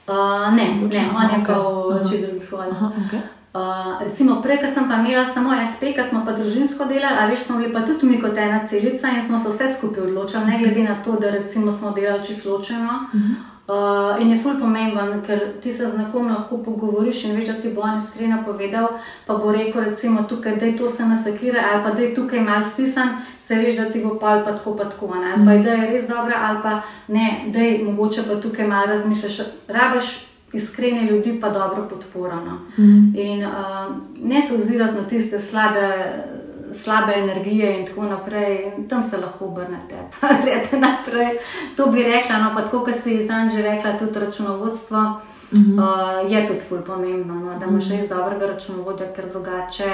[0.08, 2.02] Uh, ne, Mogoče, ne, on je v Aha.
[2.10, 2.74] čez drugih vodah.
[2.74, 3.22] Aha, okay.
[3.52, 7.28] Uh, recimo, prej, ko sem pa imela samo SP, ko smo pa družinsko delali, a
[7.30, 10.50] veš, smo bili pa tudi mi kot ena celica in smo se vse skupaj odločili,
[10.50, 13.06] ne glede na to, da recimo smo delali čisto ločeno.
[13.12, 13.51] Uh,
[14.20, 17.70] in je ful pomemben, ker ti se z nekom lahko pogovoriš in veš, da ti
[17.74, 18.88] bo on iskreno povedal,
[19.26, 22.40] pa bo rekel, recimo, tukaj, da je to se nasakira, ali pa da je tukaj
[22.40, 25.32] mal spisan, se veš, da ti bo pol pa tako, pa tako, ne?
[25.36, 28.86] ali pa da je res dobra, ali pa ne, da je mogoče pa tukaj mal
[28.86, 29.38] razmišljaš,
[29.68, 32.36] rabaš iskrene ljudi, pa dobro podporo.
[32.36, 32.58] No?
[32.78, 33.14] Mhm.
[33.14, 36.12] In uh, ne se ozirati na tiste slabe,
[36.74, 41.38] slabe energije in tako naprej, tam se lahko obrnete, pa greste naprej.
[41.76, 45.20] To bi rekla, no pa tako, kot si Zan že rekla, tudi računovodstvo.
[45.52, 46.24] -huh.
[46.24, 49.92] uh, je tudi ful pomembno, no, da imaš res dobrega računovodja, ker drugače.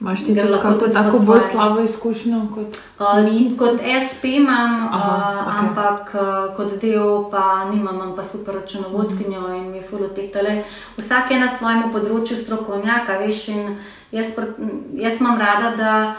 [0.00, 4.96] Imaš ti tudi kako tudi tako bolj slabo izkušnjo kot Uh, kot SP imam, Aha,
[4.96, 5.58] uh, okej.
[5.58, 10.62] ampak uh, kot del pa nimam, imam pa super računovodkinjo in mi fulo teh tale.
[10.96, 13.76] Vsak je na svojem področju strokovnjaka, veš, in
[14.12, 14.26] jaz,
[14.94, 16.14] jaz imam rada, da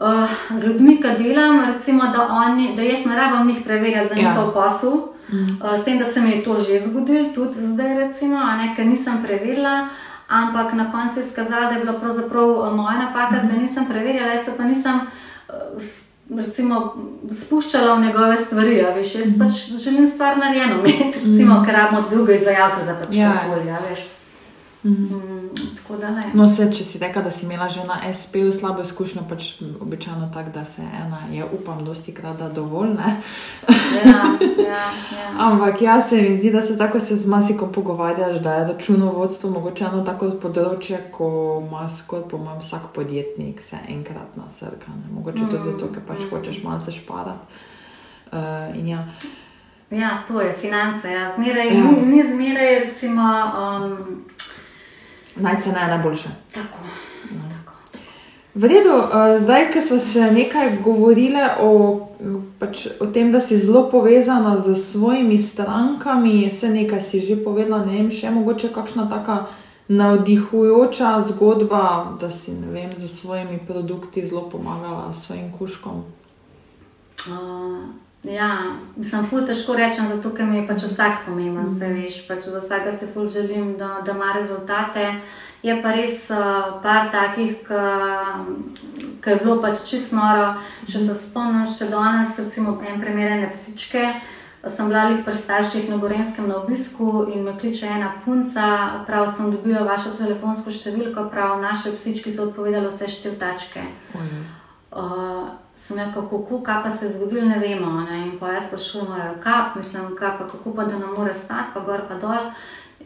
[0.00, 4.14] uh, z ljudmi, ki delam, recimo, da, oni, da jaz ne rabim njih preverjati za
[4.14, 4.28] Ja.
[4.28, 5.17] njihov posel.
[5.28, 8.86] Uh, s tem, da se mi je to že zgodilo, tudi zdaj, recimo, ne, ker
[8.86, 9.88] nisem preverila.
[10.28, 13.86] ampak na koncu se je izkazalo, da je bila pravzaprav eh, moja napaka, da nisem
[13.86, 15.00] preverjala, jaz pa nisem.
[15.48, 15.82] Uh,
[16.36, 16.94] Recimo,
[17.32, 21.64] spuščala v njegove stvari, ja, veš, jaz pač želim stvar narejeno, recimo, mm.
[21.64, 23.30] ker imamo druge izvajalce za pač ja.
[23.46, 24.02] okolje, veš.
[24.84, 26.30] Mm, tako da ne.
[26.34, 29.48] No, se, če si rekel, da si imela že na SP-u slabo izkušnjo, pač
[29.80, 32.94] običajno tako, da se ena je, upam, dosti krat da dovolj.
[34.04, 34.84] Ja, ja,
[35.18, 35.32] ja.
[35.48, 39.50] Ampak ja, se mi zdi, da se tako se z masikom pogovarjaš, da je računovodstvo
[39.50, 41.30] mogoče eno tako področje, ko
[41.66, 44.94] ima skoraj po mojem vsak podjetnik se enkrat nasrka.
[44.94, 45.10] Ne?
[45.18, 46.30] Mogoče mm, tudi zato, ker pač mm.
[46.30, 47.66] hočeš malce šparati.
[48.30, 49.02] Uh, ja.
[49.90, 51.10] ja, to je finance.
[51.10, 51.32] Ja.
[51.34, 51.82] Zmeraj, ja.
[51.82, 53.26] Ni, ni zmeraj, recimo.
[53.58, 54.28] Um,
[55.38, 56.28] najceneje, najboljše.
[56.54, 56.78] Tako.
[57.30, 57.58] No.
[58.54, 62.00] V redu, uh, zdaj, ko smo se nekaj govorili o,
[62.58, 67.84] pač, o tem, da si zelo povezana z svojimi strankami, se nekaj si že povedala,
[67.84, 69.46] ne vem, še mogoče kakšna taka
[69.88, 76.02] navdihujoča zgodba, da si vem, z svojimi produkti zelo pomagala svojim kuškom.
[77.28, 78.50] Uh, ja,
[79.02, 81.98] sem ful težko rečem, zato ker mi je pač vsak pomemben, mm.
[82.02, 85.06] veš, pač za vsakega se ful želim, da, da ima rezultate.
[85.62, 87.66] Je pa res uh, par takih,
[89.22, 90.52] ki je bilo pač čisto noro.
[90.86, 94.04] Če se spomnim, še danes, recimo, en primer ene psičke.
[94.68, 99.52] Sem bila pri starših na Gorenskem na obisku in me kliče ena punca, prav sem
[99.54, 103.86] dobila vašo telefonsko številko, prav naše psički so odpovedali vse štiri tačke.
[104.90, 108.00] Uh, sem rekel, kako, kaj pa se je zgodilo, ne vemo.
[108.00, 108.18] Ne?
[108.26, 111.80] In pa jaz sprašujem, kaj, mislim, kaj pa, kako pa da ne more stati, pa
[111.80, 112.50] gor pa dol.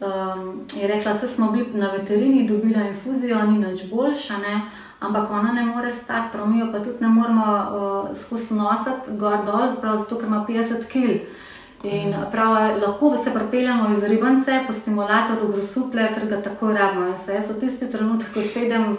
[0.01, 4.61] Um, je rekla, da smo bili na veterini, dobila infuzijo, ni nič boljša, ne?
[4.99, 9.67] ampak ona ne more stati, promijo pa tudi ne moramo uh, skozi nositi, gor dol,
[9.67, 11.19] zato ker ima 50 kg.
[11.83, 17.07] In prav, lahko se pripeljemo iz ribance po stimulatorju grosuple, ker ga tako rabimo.
[17.07, 18.97] In se jaz v tisti trenutek, ko sedem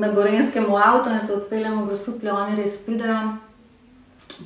[0.00, 3.32] na gorenskem avtu in se odpeljemo v grosuple, oni res pridejo.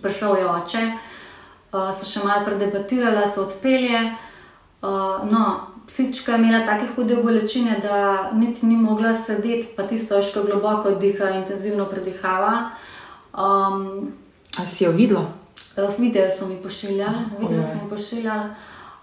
[0.03, 0.85] Prišel je oče,
[1.73, 4.01] uh, so še malo predebatirali, se odpelje.
[4.81, 5.45] Uh, no,
[5.87, 10.95] psička je imela take hude bolečine, da niti ni mogla sedeti, pa tisto oško globoko
[10.97, 12.71] diha, intenzivno predihava.
[13.37, 14.15] Um,
[14.59, 15.40] A si jo videla?
[15.81, 18.51] Eh, video so mi pošiljali, video so mi pošiljali.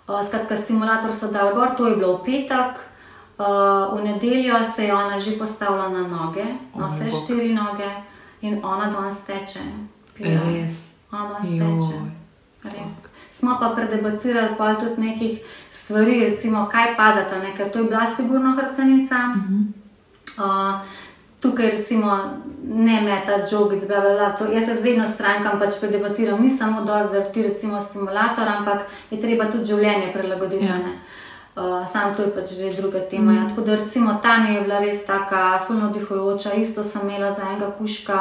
[0.07, 2.73] Uh, skratka, stimulator so dal gor, to je bilo v petek.
[3.37, 7.89] Uh, v nedeljo se je ona že postavila na noge, na vse štiri noge
[8.41, 9.59] in ona danes teče.
[10.19, 10.93] Res.
[11.11, 11.97] Ona danes teče.
[12.63, 12.93] Res.
[13.31, 18.55] Smo pa predebatirali pa tudi nekih stvari, recimo, kaj paziti, ker to je bila sigurno
[18.55, 19.15] hrbtenica.
[19.15, 19.65] Uh -huh.
[20.37, 20.81] uh,
[21.47, 22.11] tukaj recimo
[22.69, 24.29] ne meta jogic, bla, bla, bla.
[24.39, 28.91] To, jaz se vedno strankam pač predebatiram, ni samo dosti, da ti recimo stimulator, ampak
[29.11, 30.65] je treba tudi življenje prilagoditi.
[30.65, 30.79] Ja.
[31.57, 33.31] Uh, sam to je pač že druga tema.
[33.31, 33.37] Mm.
[33.37, 33.47] Ja.
[33.49, 37.47] Tako da recimo ta mi je bila res taka fulno dihujoča, isto sem imela za
[37.49, 38.19] enega kuška.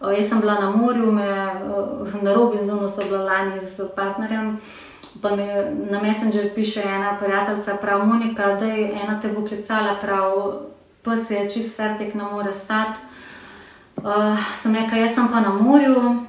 [0.00, 1.30] Uh, jaz sem bila na morju, me,
[1.66, 4.58] uh, na Robinsonu so bila lani z partnerjem.
[5.22, 5.46] Pa mi
[5.90, 10.32] na Messenger piše ena prijateljica, prav Monika, da je ena te bo klicala, prav
[11.04, 12.98] pes je čist fertik, ne more stati.
[13.96, 16.26] Uh, sem rekel, jaz sem pa na morju,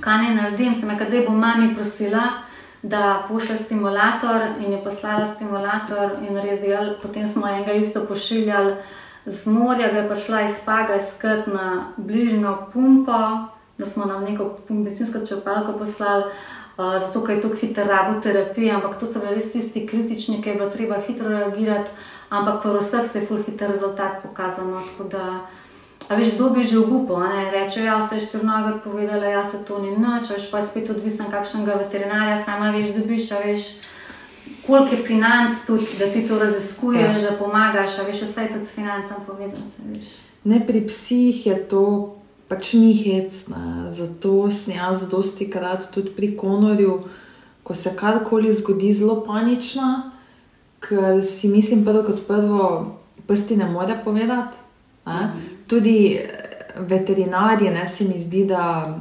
[0.00, 0.74] kaj naj naredim.
[0.74, 2.26] Sem rekel, da bom mami prosila,
[2.82, 6.94] da pošlje stimulator in je poslala stimulator in res delal.
[7.02, 8.76] Potem smo enega isto pošiljali
[9.26, 13.18] z morja, ga je prišla iz Paga skrt na bližnjo pumpo,
[13.78, 16.24] da smo nam neko medicinsko črpalko poslali.
[16.76, 20.42] Uh, zato, ker je to hitro rabo terapije, ampak to so bili res tisti kritični,
[20.42, 21.90] ki je bilo treba hitro reagirati
[22.30, 24.66] ampak pri vseh se je full hiter rezultat pokazal.
[24.66, 25.46] No, da,
[26.08, 27.22] a veš, kdo bi že obupal,
[27.52, 30.90] reče, ja, se je štrnoga povedala, ja, se to ni noč, veš, pa je spet
[30.90, 33.62] odvisen kakšnega veterinarja, sama veš, dobiš, a veš.
[34.66, 37.30] Koliko je financ tudi, da ti to raziskuješ, ja.
[37.30, 39.66] da pomagaš, a veš, vse je tudi s financami povezano.
[40.44, 42.14] Ne, pri psih je to
[42.48, 43.86] pač ni hecno.
[43.88, 47.00] Zato sem jaz dosti krat tudi pri konorju,
[47.62, 50.16] ko se karkoli zgodi, zelo panična
[50.88, 54.56] ker si mislim, prvo kot prvo, prsti ne more povedati.
[55.06, 55.12] Ne?
[55.12, 55.68] -hmm.
[55.68, 56.28] Tudi eh,
[56.76, 58.98] veterinarji, ne se mi zdi, da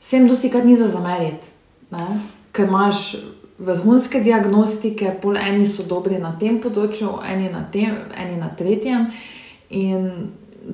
[0.00, 1.46] se jim dosti krat ni za zameriti,
[1.90, 2.20] ne?
[2.52, 3.16] ker imaš
[3.58, 9.06] vrhunske diagnostike, pol eni so dobri na tem področju, eni na, tem, eni na tretjem.
[9.70, 10.10] In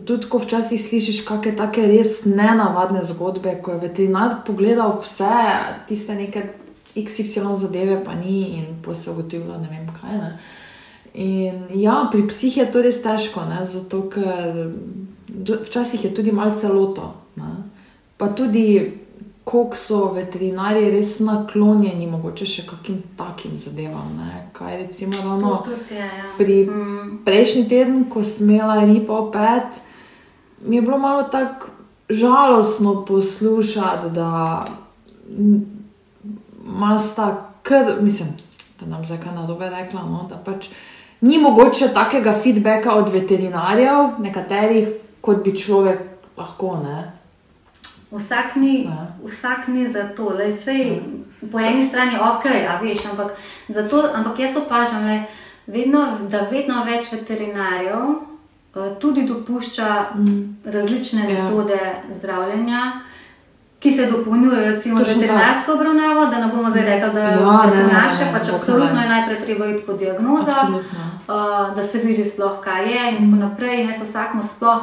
[0.06, 5.30] tudi, ko včasih slišiš kakšne take res nenavadne zgodbe, ko je veterinar pogledal vse
[5.88, 6.50] tiste nekaj
[6.94, 10.18] XY zadeve pa ni in pa se ugotovilo, ne vem kaj.
[10.18, 10.38] Ne.
[11.14, 14.70] In ja, pri psih je to res težko, ne, zato ker
[15.66, 17.14] včasih je tudi malce loto.
[17.36, 17.54] Ne.
[18.18, 19.03] Pa tudi
[19.44, 24.14] koliko so veterinari res naklonjeni, mogoče še kakim takim zadevam.
[24.18, 24.46] Ne?
[24.56, 26.30] Kaj recimo, ravno Tudi, ja, ja.
[26.38, 27.18] pri Mm.
[27.24, 29.80] prejšnji teden, ko sem imela ripo pet,
[30.64, 31.74] mi je bilo malo tako
[32.08, 34.64] žalostno poslušati, da
[36.66, 38.28] ima sta kar, mislim,
[38.80, 40.68] da nam zdaj kaj narobe rekla, no, da pač
[41.20, 44.88] ni mogoče takega feedbacka od veterinarjev, nekaterih,
[45.20, 46.00] kot bi človek
[46.36, 46.76] lahko.
[46.84, 47.12] Ne?
[48.14, 49.06] Vsak ni, Ja.
[49.20, 51.00] vsak ni za to, le sej
[51.52, 53.32] po eni strani ok, a veš, ampak,
[53.68, 55.22] zato, ampak jaz opažam, le,
[55.68, 57.98] vedno, da vedno več veterinarjev
[58.76, 60.56] eh, tudi dopušča Mm.
[60.64, 61.42] različne Ja.
[61.42, 61.78] metode
[62.12, 62.80] zdravljenja.
[63.80, 67.66] Ki se dopolnjujejo, recimo, Točno veterinarsko obravnavo, da ne bomo zdaj rekli, da je Ja,
[67.66, 71.00] ne, naše, pač absolutno je najprej treba iti po diagnozo, Absolutno.
[71.28, 73.80] uh, da se vidi sploh, kaj je in tako naprej.
[73.80, 74.82] In jaz vsakmu sploh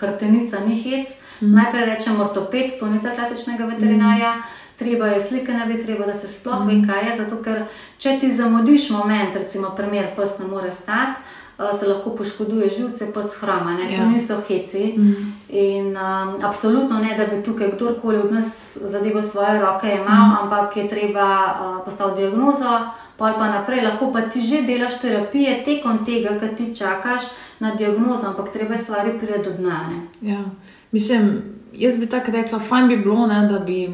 [0.00, 1.08] hrbtenica ni hec.
[1.42, 1.54] Mhm.
[1.54, 4.34] Najprej rečem ortoped, to ni za klasičnega veterinarja.
[4.76, 7.16] Treba je slike narediti, treba, da se sploh ve, kaj je.
[7.16, 7.64] Zato, ker
[7.98, 11.20] če ti zamudiš moment, recimo, primer, pes ne more stati,
[11.58, 13.70] uh, se lahko poškoduje živce, pes hrama.
[13.70, 13.88] Ne?
[13.96, 14.06] To Ja.
[14.08, 14.94] niso heci.
[14.96, 15.32] Mm.
[15.48, 20.36] In um, absolutno ne, da bi tukaj kdorkoli od nas zadevo svoje roke imel, mm.
[20.42, 22.78] ampak je treba uh, postaviti diagnozo,
[23.20, 27.28] pol pa naprej, lahko pa ti že delaš terapije tekom tega, kar ti čakaš
[27.60, 29.80] na diagnozo, ampak treba je stvari priti do dna.
[30.24, 30.44] Ja.
[30.90, 31.42] Mislim,
[31.72, 33.84] jaz bi tako rekla, fajn bi bilo, ne, da bi,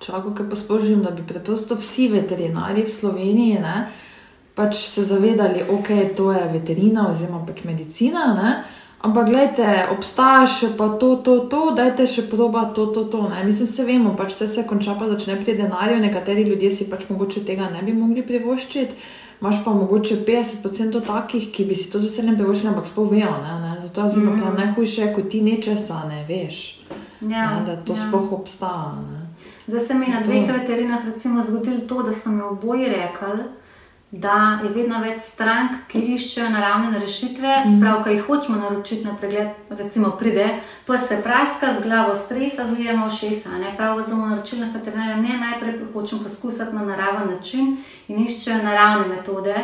[0.00, 3.76] če lahko kaj pospožim, da bi preprosto vsi veterinari v Sloveniji ne,
[4.56, 8.32] pač se zavedali, da okay, to je veterina oziroma pač medicina.
[8.36, 8.56] Ne,
[9.02, 13.24] Ampak, gledajte, obstaja še pa to, to, to, dajte še proba to, to, to.
[13.32, 13.40] Ne.
[13.42, 15.98] Mislim, se vemo, pač vse se konča, pa začne pri denarju.
[16.04, 19.10] Nekateri ljudje si pač mogoče tega ne bi mogli privoščiti.
[19.42, 23.32] Imáš pa mogoče 50% takih, ki bi si to z veseljem privoščili, ampak sploh vejo.
[23.42, 23.72] Ne, ne.
[23.82, 26.60] Zato jaz vedno pravim, najhujše je, ko ti nečesa ne veš.
[27.26, 28.04] Ja, ne, da to ja.
[28.04, 29.00] sploh obstaja.
[29.02, 29.24] Ne.
[29.66, 33.50] Zdaj se mi je na dveh veterinah recimo zgodilo to, da so mi oboji rekli,
[34.12, 37.78] da je vedno več strank, ki iščejo naravne rešitve, mm.
[37.80, 40.50] prav, ki jih hočemo naročiti na pregled, recimo pride,
[40.84, 45.80] pa se praska z glavo, stresa, zlijemo šesa, ne prav vzemo naročilne veterinarje, ne najprej
[45.94, 49.56] hočemo poskusiti na naraven način in iščejo naravne metode.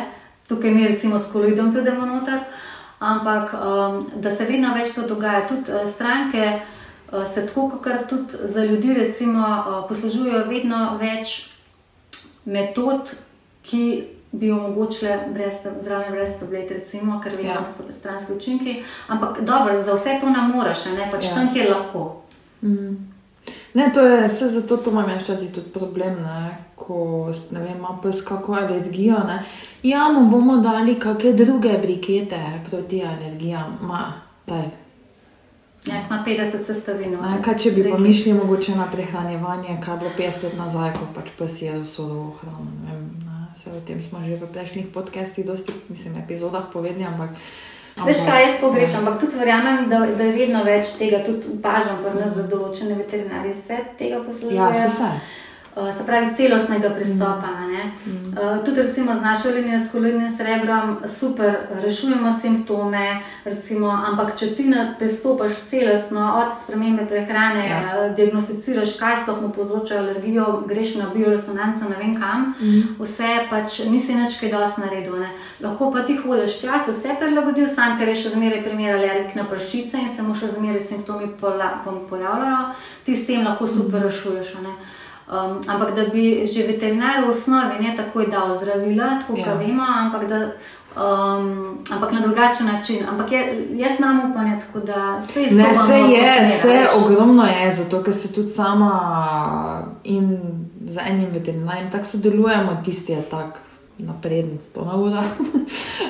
[0.49, 2.41] Tukaj mi recimo s koloidom pridemo noter,
[2.99, 5.45] ampak um, da se vedno več to dogaja.
[5.47, 11.51] Tudi uh, stranke uh, se tako, kot tudi za ljudi, recimo, uh, poslužujejo vedno več
[12.49, 13.13] metod,
[13.61, 17.61] ki bi omogočile brez, zdravljenje brez tablet, recimo, ker vemo, Ja.
[17.61, 18.75] da so stranski učinki.
[19.07, 21.35] Ampak dobro, za vse to ne moreš, ne pač Ja.
[21.35, 22.21] tam, kjer lahko.
[22.61, 23.09] Mm.
[23.73, 26.95] Ne, to je vse zato, to imam jaz včasih tudi problem, ne, ko
[27.51, 29.17] ne vem, ima pes kako alergijo.
[29.27, 29.43] Ne.
[29.83, 33.77] Ja, mu bomo dali kakšne druge brikete proti alergijam.
[33.81, 34.13] Ma,
[34.47, 34.69] daj.
[35.85, 37.17] Ja, ima 50 sestavin.
[37.41, 41.29] Kaj če bi pomišljali mogoče na prehranjevanje, kaj je bilo 50 let nazaj, ko pač
[41.37, 42.98] pes je surovo hrano.
[43.59, 47.35] Saj o tem smo že v prejšnjih podcastih, dosti, mislim, epizodah povedali, ampak.
[47.99, 51.99] Veš, kaj jaz pogrešam, ampak tudi verjamem, da, da je vedno več tega, tudi opažam
[51.99, 54.63] pri nas, da določene veterinarije se tega poslužujejo.
[54.63, 55.09] Ja, se se.
[55.75, 57.51] Uh, se pravi, celostnega pristopa.
[57.67, 58.18] Mm.
[58.39, 64.55] Uh, tudi recimo z našo linijo s kolidnim srebrom, super, rešujemo simptome, recimo, ampak če
[64.55, 67.79] ti ne pristopiš celostno od spremembe prehrane, Ja.
[67.81, 68.09] ja.
[68.15, 72.95] diagnosticiraš, kaj sploh mu povzroča alergijo, greš na bioresonanco, ne vem kam, mm.
[72.99, 75.19] vse pač nisi nič kaj dosti naredil.
[75.19, 75.33] Ne.
[75.59, 79.35] Lahko pa ti hodiš tja, si vse prilagodil, sam ker je še zmeraj primer alergik
[79.35, 81.27] na pršice in se mu še zmeraj simptomi
[82.09, 82.71] pojavljajo,
[83.03, 84.55] ti s tem lahko super rešuješ.
[84.63, 84.77] ne.
[85.29, 89.45] Um, ampak da bi že veterinar v osnovi ne takoj dal zdravila, tako Ja.
[89.45, 89.53] ja.
[89.53, 90.39] vemo, ampak, da,
[90.97, 93.05] um, ampak na drugačen način.
[93.09, 97.75] Ampak je, jaz imam upanje, tako da se je Ne, vse je, vse ogromno je,
[97.75, 100.39] zato ker se tudi sama in
[100.87, 103.59] z enim veterinarjem tako sodelujemo, tisti je tako
[103.99, 105.23] napreden, sto na ura.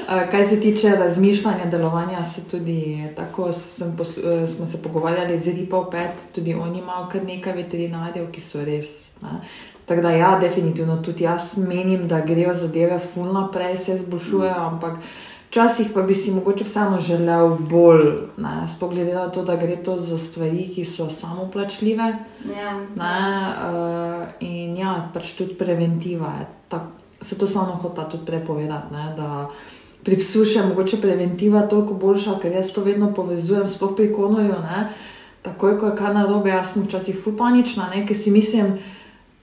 [0.09, 5.89] Eh, Kar se tiče razmišljanja, delovanja, se tudi tako eh, smo se pogovarjali z Ripo
[5.91, 9.09] Pet, tudi oni imajo kar nekaj veterinarjev, ki so res.
[9.22, 9.39] Ne.
[9.86, 14.99] Tako da, ja, definitivno tudi jaz menim, da grejo zadeve ful naprej, se izboljšujejo, ampak
[15.49, 18.05] včasih pa bi si mogoče vseeno želel bolj,
[18.38, 22.13] ne, sploh glede na to, da gre to za stvari, ki so samoplačljive.
[22.57, 22.76] Ja.
[22.95, 23.17] Ne,
[23.49, 26.45] uh, in ja, pač tudi preventiva je.
[26.70, 26.82] Tak,
[27.22, 28.93] se to samo hočem tudi prepovedati.
[28.93, 29.49] Ne, da
[30.05, 34.61] pri psu še mogoče preventiva toliko boljša, ker jaz to vedno povezujem, sploh pri konorju.
[34.70, 34.86] Ne,
[35.41, 38.99] takoj, ko je kaj narobe, jaz sem včasih fulpanična, ker si mislim, da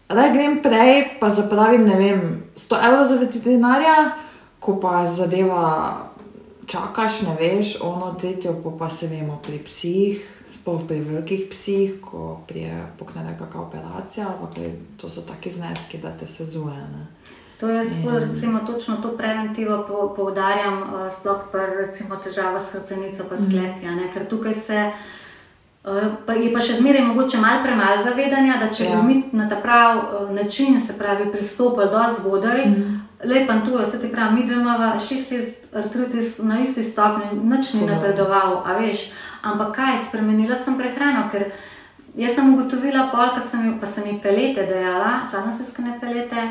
[0.08, 4.14] grem prej, pa zapravim, ne vem, 100 evrov za veterinarja,
[4.60, 5.96] ko pa zadeva
[6.66, 10.32] čakaš, ne veš, ono tretjo, pa, pa se vemo pri psih.
[10.46, 15.98] Sploh pri velikih psih, ko prije pokne kakšna operacija, ampak je- to so taki zneski,
[15.98, 16.76] da te sezuje.
[16.76, 17.06] Ne?
[17.60, 23.24] To jaz ful, recimo, točno to preventivo po, poudarjam, uh, sploh recimo, težavah s hrbtenico,
[23.28, 23.94] pa sklepja.
[23.94, 24.12] Ne?
[24.14, 24.90] Ker tukaj se.
[25.86, 25.92] Uh,
[26.26, 28.96] Pa je pa še zmeraj mogoče malo premalo zavedanja, da če Ja.
[28.96, 33.00] bi mi na ta prav uh, način, se pravi, pristopili do zgodaj, mm.
[33.24, 37.24] lepo in je, se ti pravi, mi dve imamo šest let artritis na isti stopni,
[37.44, 39.10] nič ni napredoval, a veš.
[39.42, 41.50] Ampak kaj, spremenila sem prehrano, ker
[42.16, 46.48] jaz sem ugotovila, pol, ko sem, ji- pa sem jim pelete dejala, hladnostiskane pelete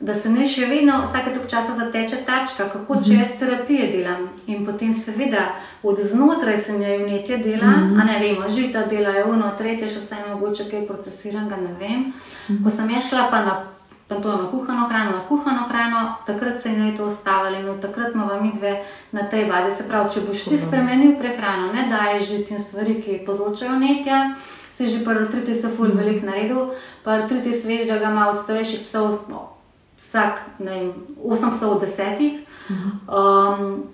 [0.00, 4.28] da se mi še vedno vsake toliko časa zateče tačka, kako če jaz terapije delam.
[4.48, 5.42] In potem, seveda,
[5.82, 8.00] od znotraj se mi je vnetje dela, mm -hmm.
[8.00, 12.00] a ne vemo, žita delajo ono, tretje, še vse mogoče kaj procesiranega, ne vem.
[12.00, 12.12] Mm
[12.48, 12.64] -hmm.
[12.64, 13.64] Ko sem jaz šla pa na.
[14.08, 17.68] Pa to na kuhano hrano, na kuhano hrano, takrat se je ne to ustavilo in
[17.68, 18.82] od takrat imamo mi dve
[19.12, 19.76] na tej bazi.
[19.76, 24.34] Se pravi, če boš ti spremenil prehrano, ne daješ žit in stvari, ki povzročajo netja,
[24.70, 25.98] si že pa artritis ful mm.
[25.98, 26.70] velik naredil,
[27.04, 29.59] pa artritis veš, da ga ima od starejših psov no,
[30.00, 30.92] vsak, ne vem,
[31.24, 32.38] 8 psov od 10.
[32.70, 33.84] Um,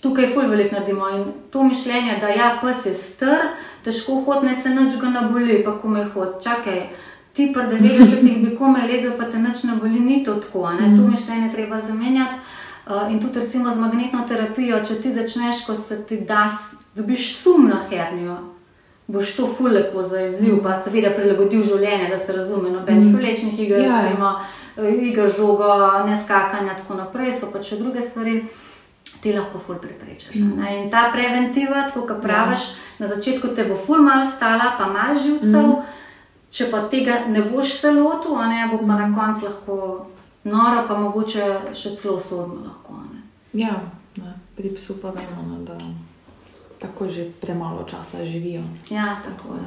[0.00, 3.38] tukaj ful velik naredimo in to mišljenje, da ja, pes je star,
[3.84, 6.88] težko hod, ne se nič ga naboli, pa ko me hod, čakaj.
[7.32, 10.64] Ti pa 90-ih bi komaj lezel, pa te nič ne boli, ni to tako.
[10.64, 10.96] a Ne?
[10.96, 12.38] To mišljenje treba zamenjati.
[12.88, 16.48] Uh, in tudi recimo z magnetno terapijo, če ti začneš, ko se ti da,
[16.94, 18.36] dobiš sum na hernijo,
[19.06, 23.80] boš to ful lepo zaezil, pa seveda prilagodil življenje, da se razume, nobenih vlečnih iger,
[23.80, 24.00] Ja, ja.
[24.02, 24.32] recimo
[24.78, 25.68] iger žogo,
[26.06, 28.42] ne skakanja, tako naprej, so pa še druge stvari.
[29.18, 30.36] Ti lahko ful preprečiš.
[30.36, 30.66] Mm.
[30.68, 32.82] In ta preventiva, tako kot praviš, ja.
[32.98, 35.96] na začetku te bo ful mal stala, pa mal živcev, mm.
[36.54, 39.78] če pa tega ne boš se lotil, ne bo pa na koncu lahko
[40.44, 43.00] noro, pa mogoče še celo sodno lahko.
[43.08, 43.24] Ne.
[43.58, 43.80] Ja,
[44.20, 45.78] ne, pri psu pa vemo, ne, da
[46.78, 48.62] tako že premalo časa živijo.
[48.90, 49.66] Ja, tako je.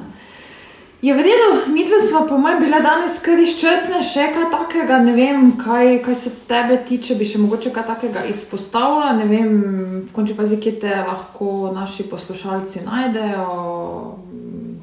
[1.02, 5.00] Je v redu, mi dve smo po mojem bile danes kar izčrpne, še kaj takega,
[5.02, 9.50] ne vem, kaj, kaj se tebe tiče, bi še mogoče kaj takega izpostavila, ne vem,
[10.06, 13.48] v končni fazi, kje te lahko naši poslušalci najdejo,
[14.30, 14.78] mm,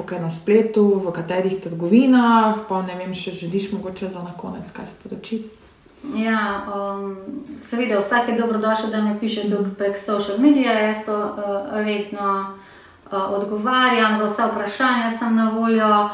[0.00, 4.72] okay, na spletu, v katerih trgovinah, pa ne vem, še želiš mogoče za na konec
[4.72, 5.52] kaj sporočiti.
[6.16, 7.12] Ja, um,
[7.60, 10.72] seveda, vsak je dobrodošel, da mi piše prek social medija.
[10.72, 12.56] Jaz to uh, redno
[13.10, 16.08] odgovarjam, za vse vprašanja sem na voljo.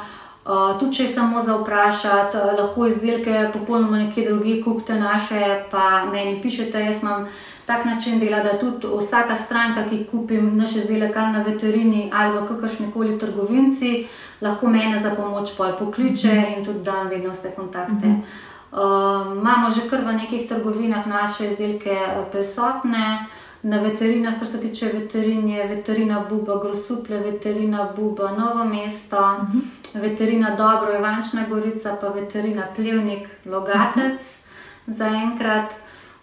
[0.45, 5.64] Uh, tudi če je samo za vprašati, uh, lahko izdelke popolnoma nekje drugje kupite naše,
[5.70, 6.80] pa meni pišete.
[6.80, 7.28] Jaz imam
[7.66, 12.38] tak način dela, da tudi vsaka stranka, ki kupi naš izdelek ali na veterini ali
[12.38, 14.07] v kakršni koli trgovinci,
[14.41, 18.07] lahko mene za pomoč pol pokliče in tudi dam vedno vse kontakte.
[18.07, 18.49] Mm -hmm.
[18.70, 23.26] Uh, imamo že kar v nekih trgovinah naše izdelke eh, prisotne,
[23.62, 29.22] na veterinah, kar se tiče veterin, je veterina Buba, Grosuple, veterina Buba, Novo mesto, uh
[29.22, 30.00] -huh.
[30.00, 34.92] veterina Dobro, Ivančna Gorica, pa veterina Plevnik, Logatec uh -huh.
[34.92, 35.74] zaenkrat.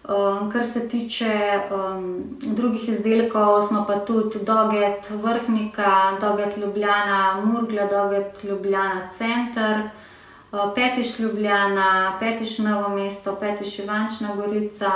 [0.08, 7.86] Um, kar se tiče um, drugih izdelkov, smo pa tudi Doget Vrhnika, Doget Ljubljana, Murgla,
[7.86, 9.90] Doget Ljubljana Center.
[10.52, 14.92] Uh, Petiš Ljubljana, Petiš Novo mesto, Petiš Ivančna Gorica.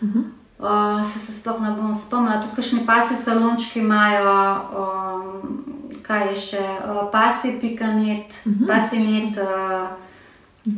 [0.00, 0.22] Uh -huh.
[0.58, 4.34] Uh, se, se sploh ne bom spomnila, tudi kakšni pasi salončki imajo,
[4.80, 5.64] um,
[6.02, 8.66] kaj je še, uh, pasi pikanet, uh -huh.
[8.66, 9.88] pasinet, uh,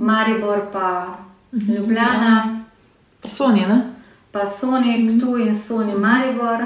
[0.01, 1.18] Maribor pa
[1.53, 1.74] uh -huh.
[1.77, 2.64] Ljubljana.
[3.24, 3.93] Sonja, ne?
[4.31, 5.20] Pa Sony, mm.
[5.20, 6.61] tu in Sony, Maribor,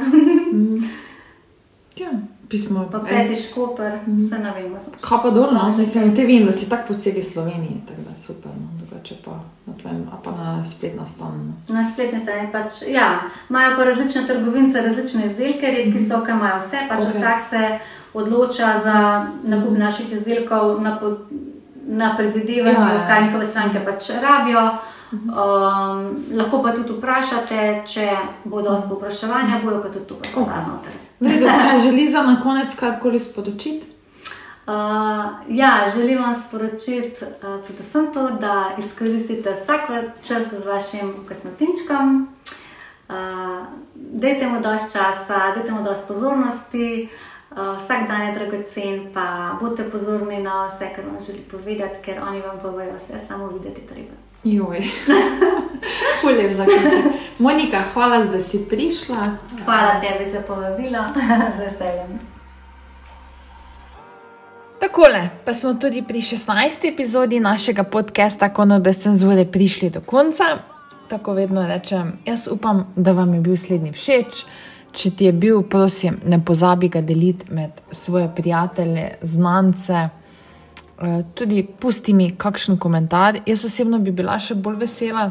[1.96, 2.10] Ja,
[2.48, 2.88] pismo.
[2.92, 4.74] pa Petiš Koper, vse ne vem.
[5.00, 8.14] Kaj pa dol, no, mislim, te vem, da si tako po celi Sloveniji, tako da
[8.16, 9.30] super, no, drugače pa
[9.66, 11.54] na tvojem, a pa na spletna stran.
[11.68, 11.74] No.
[11.74, 13.20] Na spletni strani pač, ja,
[13.50, 17.04] imajo pa različne trgovince, različne izdelke, redki so, ki imajo vse, pač Ok.
[17.04, 17.18] okay.
[17.18, 17.78] vsak se
[18.14, 20.98] odloča za nakup naših izdelkov na,
[21.86, 24.68] na predvidevanju, Ja, ja, kaj njihove stranke pač rabijo.
[25.12, 28.10] Um, lahko pa tudi vprašate, če
[28.44, 30.52] bo dosti povpraševanja, bojo pa tudi tu pač Ok.
[30.68, 30.92] noter.
[31.20, 33.86] V redu, pa še želi za na konec karkoli sporočiti?
[34.70, 34.76] Uh,
[35.48, 39.80] ja, želim vam sporočiti uh, predvsem to, da izkoristite vsak
[40.22, 42.28] čas z vašim kosmetinčkom.
[43.08, 43.14] Uh,
[43.94, 47.08] dajte mu dovolj časa, dajte mu dovolj pozornosti,
[47.50, 52.22] uh, vsak dan je dragocen, pa bodite pozorni na vse, kar vam želi povedati, ker
[52.28, 54.14] oni vam povejo vse, samo videti treba.
[54.44, 54.82] Joj,
[56.20, 57.04] fulje zaključek.
[57.38, 59.36] Monika, hvala, da si prišla.
[59.64, 61.04] Hvala tebi za povabilo,
[61.56, 62.29] z veseljem.
[64.80, 66.88] Takole, pa smo tudi pri 16.
[66.88, 70.44] epizodi našega podcasta Kono brez cenzure prišli do konca.
[71.08, 74.44] Tako vedno rečem, jaz upam, da vam je bil slednji všeč.
[74.92, 80.08] če ti je bil, prosim, ne pozabi ga deliti med svoje prijatelje, znance.
[81.00, 83.38] Eh, tudi pusti mi kakšen komentar.
[83.46, 85.30] Jaz osebno bi bila še bolj vesela,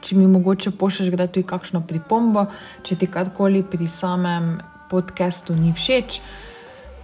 [0.00, 2.46] če mi mogoče pošlješ kdaj tudi kakšno pripombo,
[2.82, 4.58] če ti karkoli pri samem
[4.90, 6.20] podkastu ni všeč.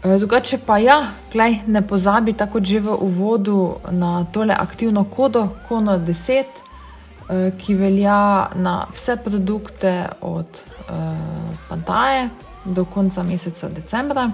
[0.02, 5.98] Drugače pa ja, glej, ne pozabi tako že v uvodu na tole aktivno kodo, kono
[5.98, 6.44] 10,
[7.30, 10.96] eh, ki velja na vse produkte od uh,
[11.68, 12.28] Pantaje
[12.64, 14.30] do konca meseca decembra.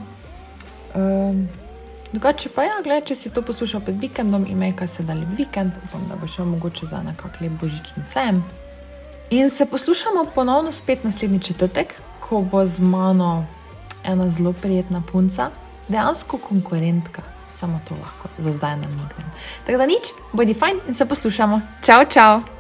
[0.95, 1.37] Uh,
[2.13, 5.73] drugače pa ja, gled, če si to poslušal pred vikendom, imej kaj se dali vikend,
[5.85, 8.45] upam, da bo šel mogoče za nekakšen lep božični sejem.
[9.31, 13.45] In se poslušamo ponovno spet naslednji četrtek, ko bo z mano
[14.13, 15.51] ena zelo prijetna punca,
[15.89, 17.23] dejansko konkurentka,
[17.55, 19.33] samo to lahko za zdaj nam niknem.
[19.67, 21.61] Tako da nič, bodi fajn in se poslušamo.
[21.83, 22.58] Čau, čau!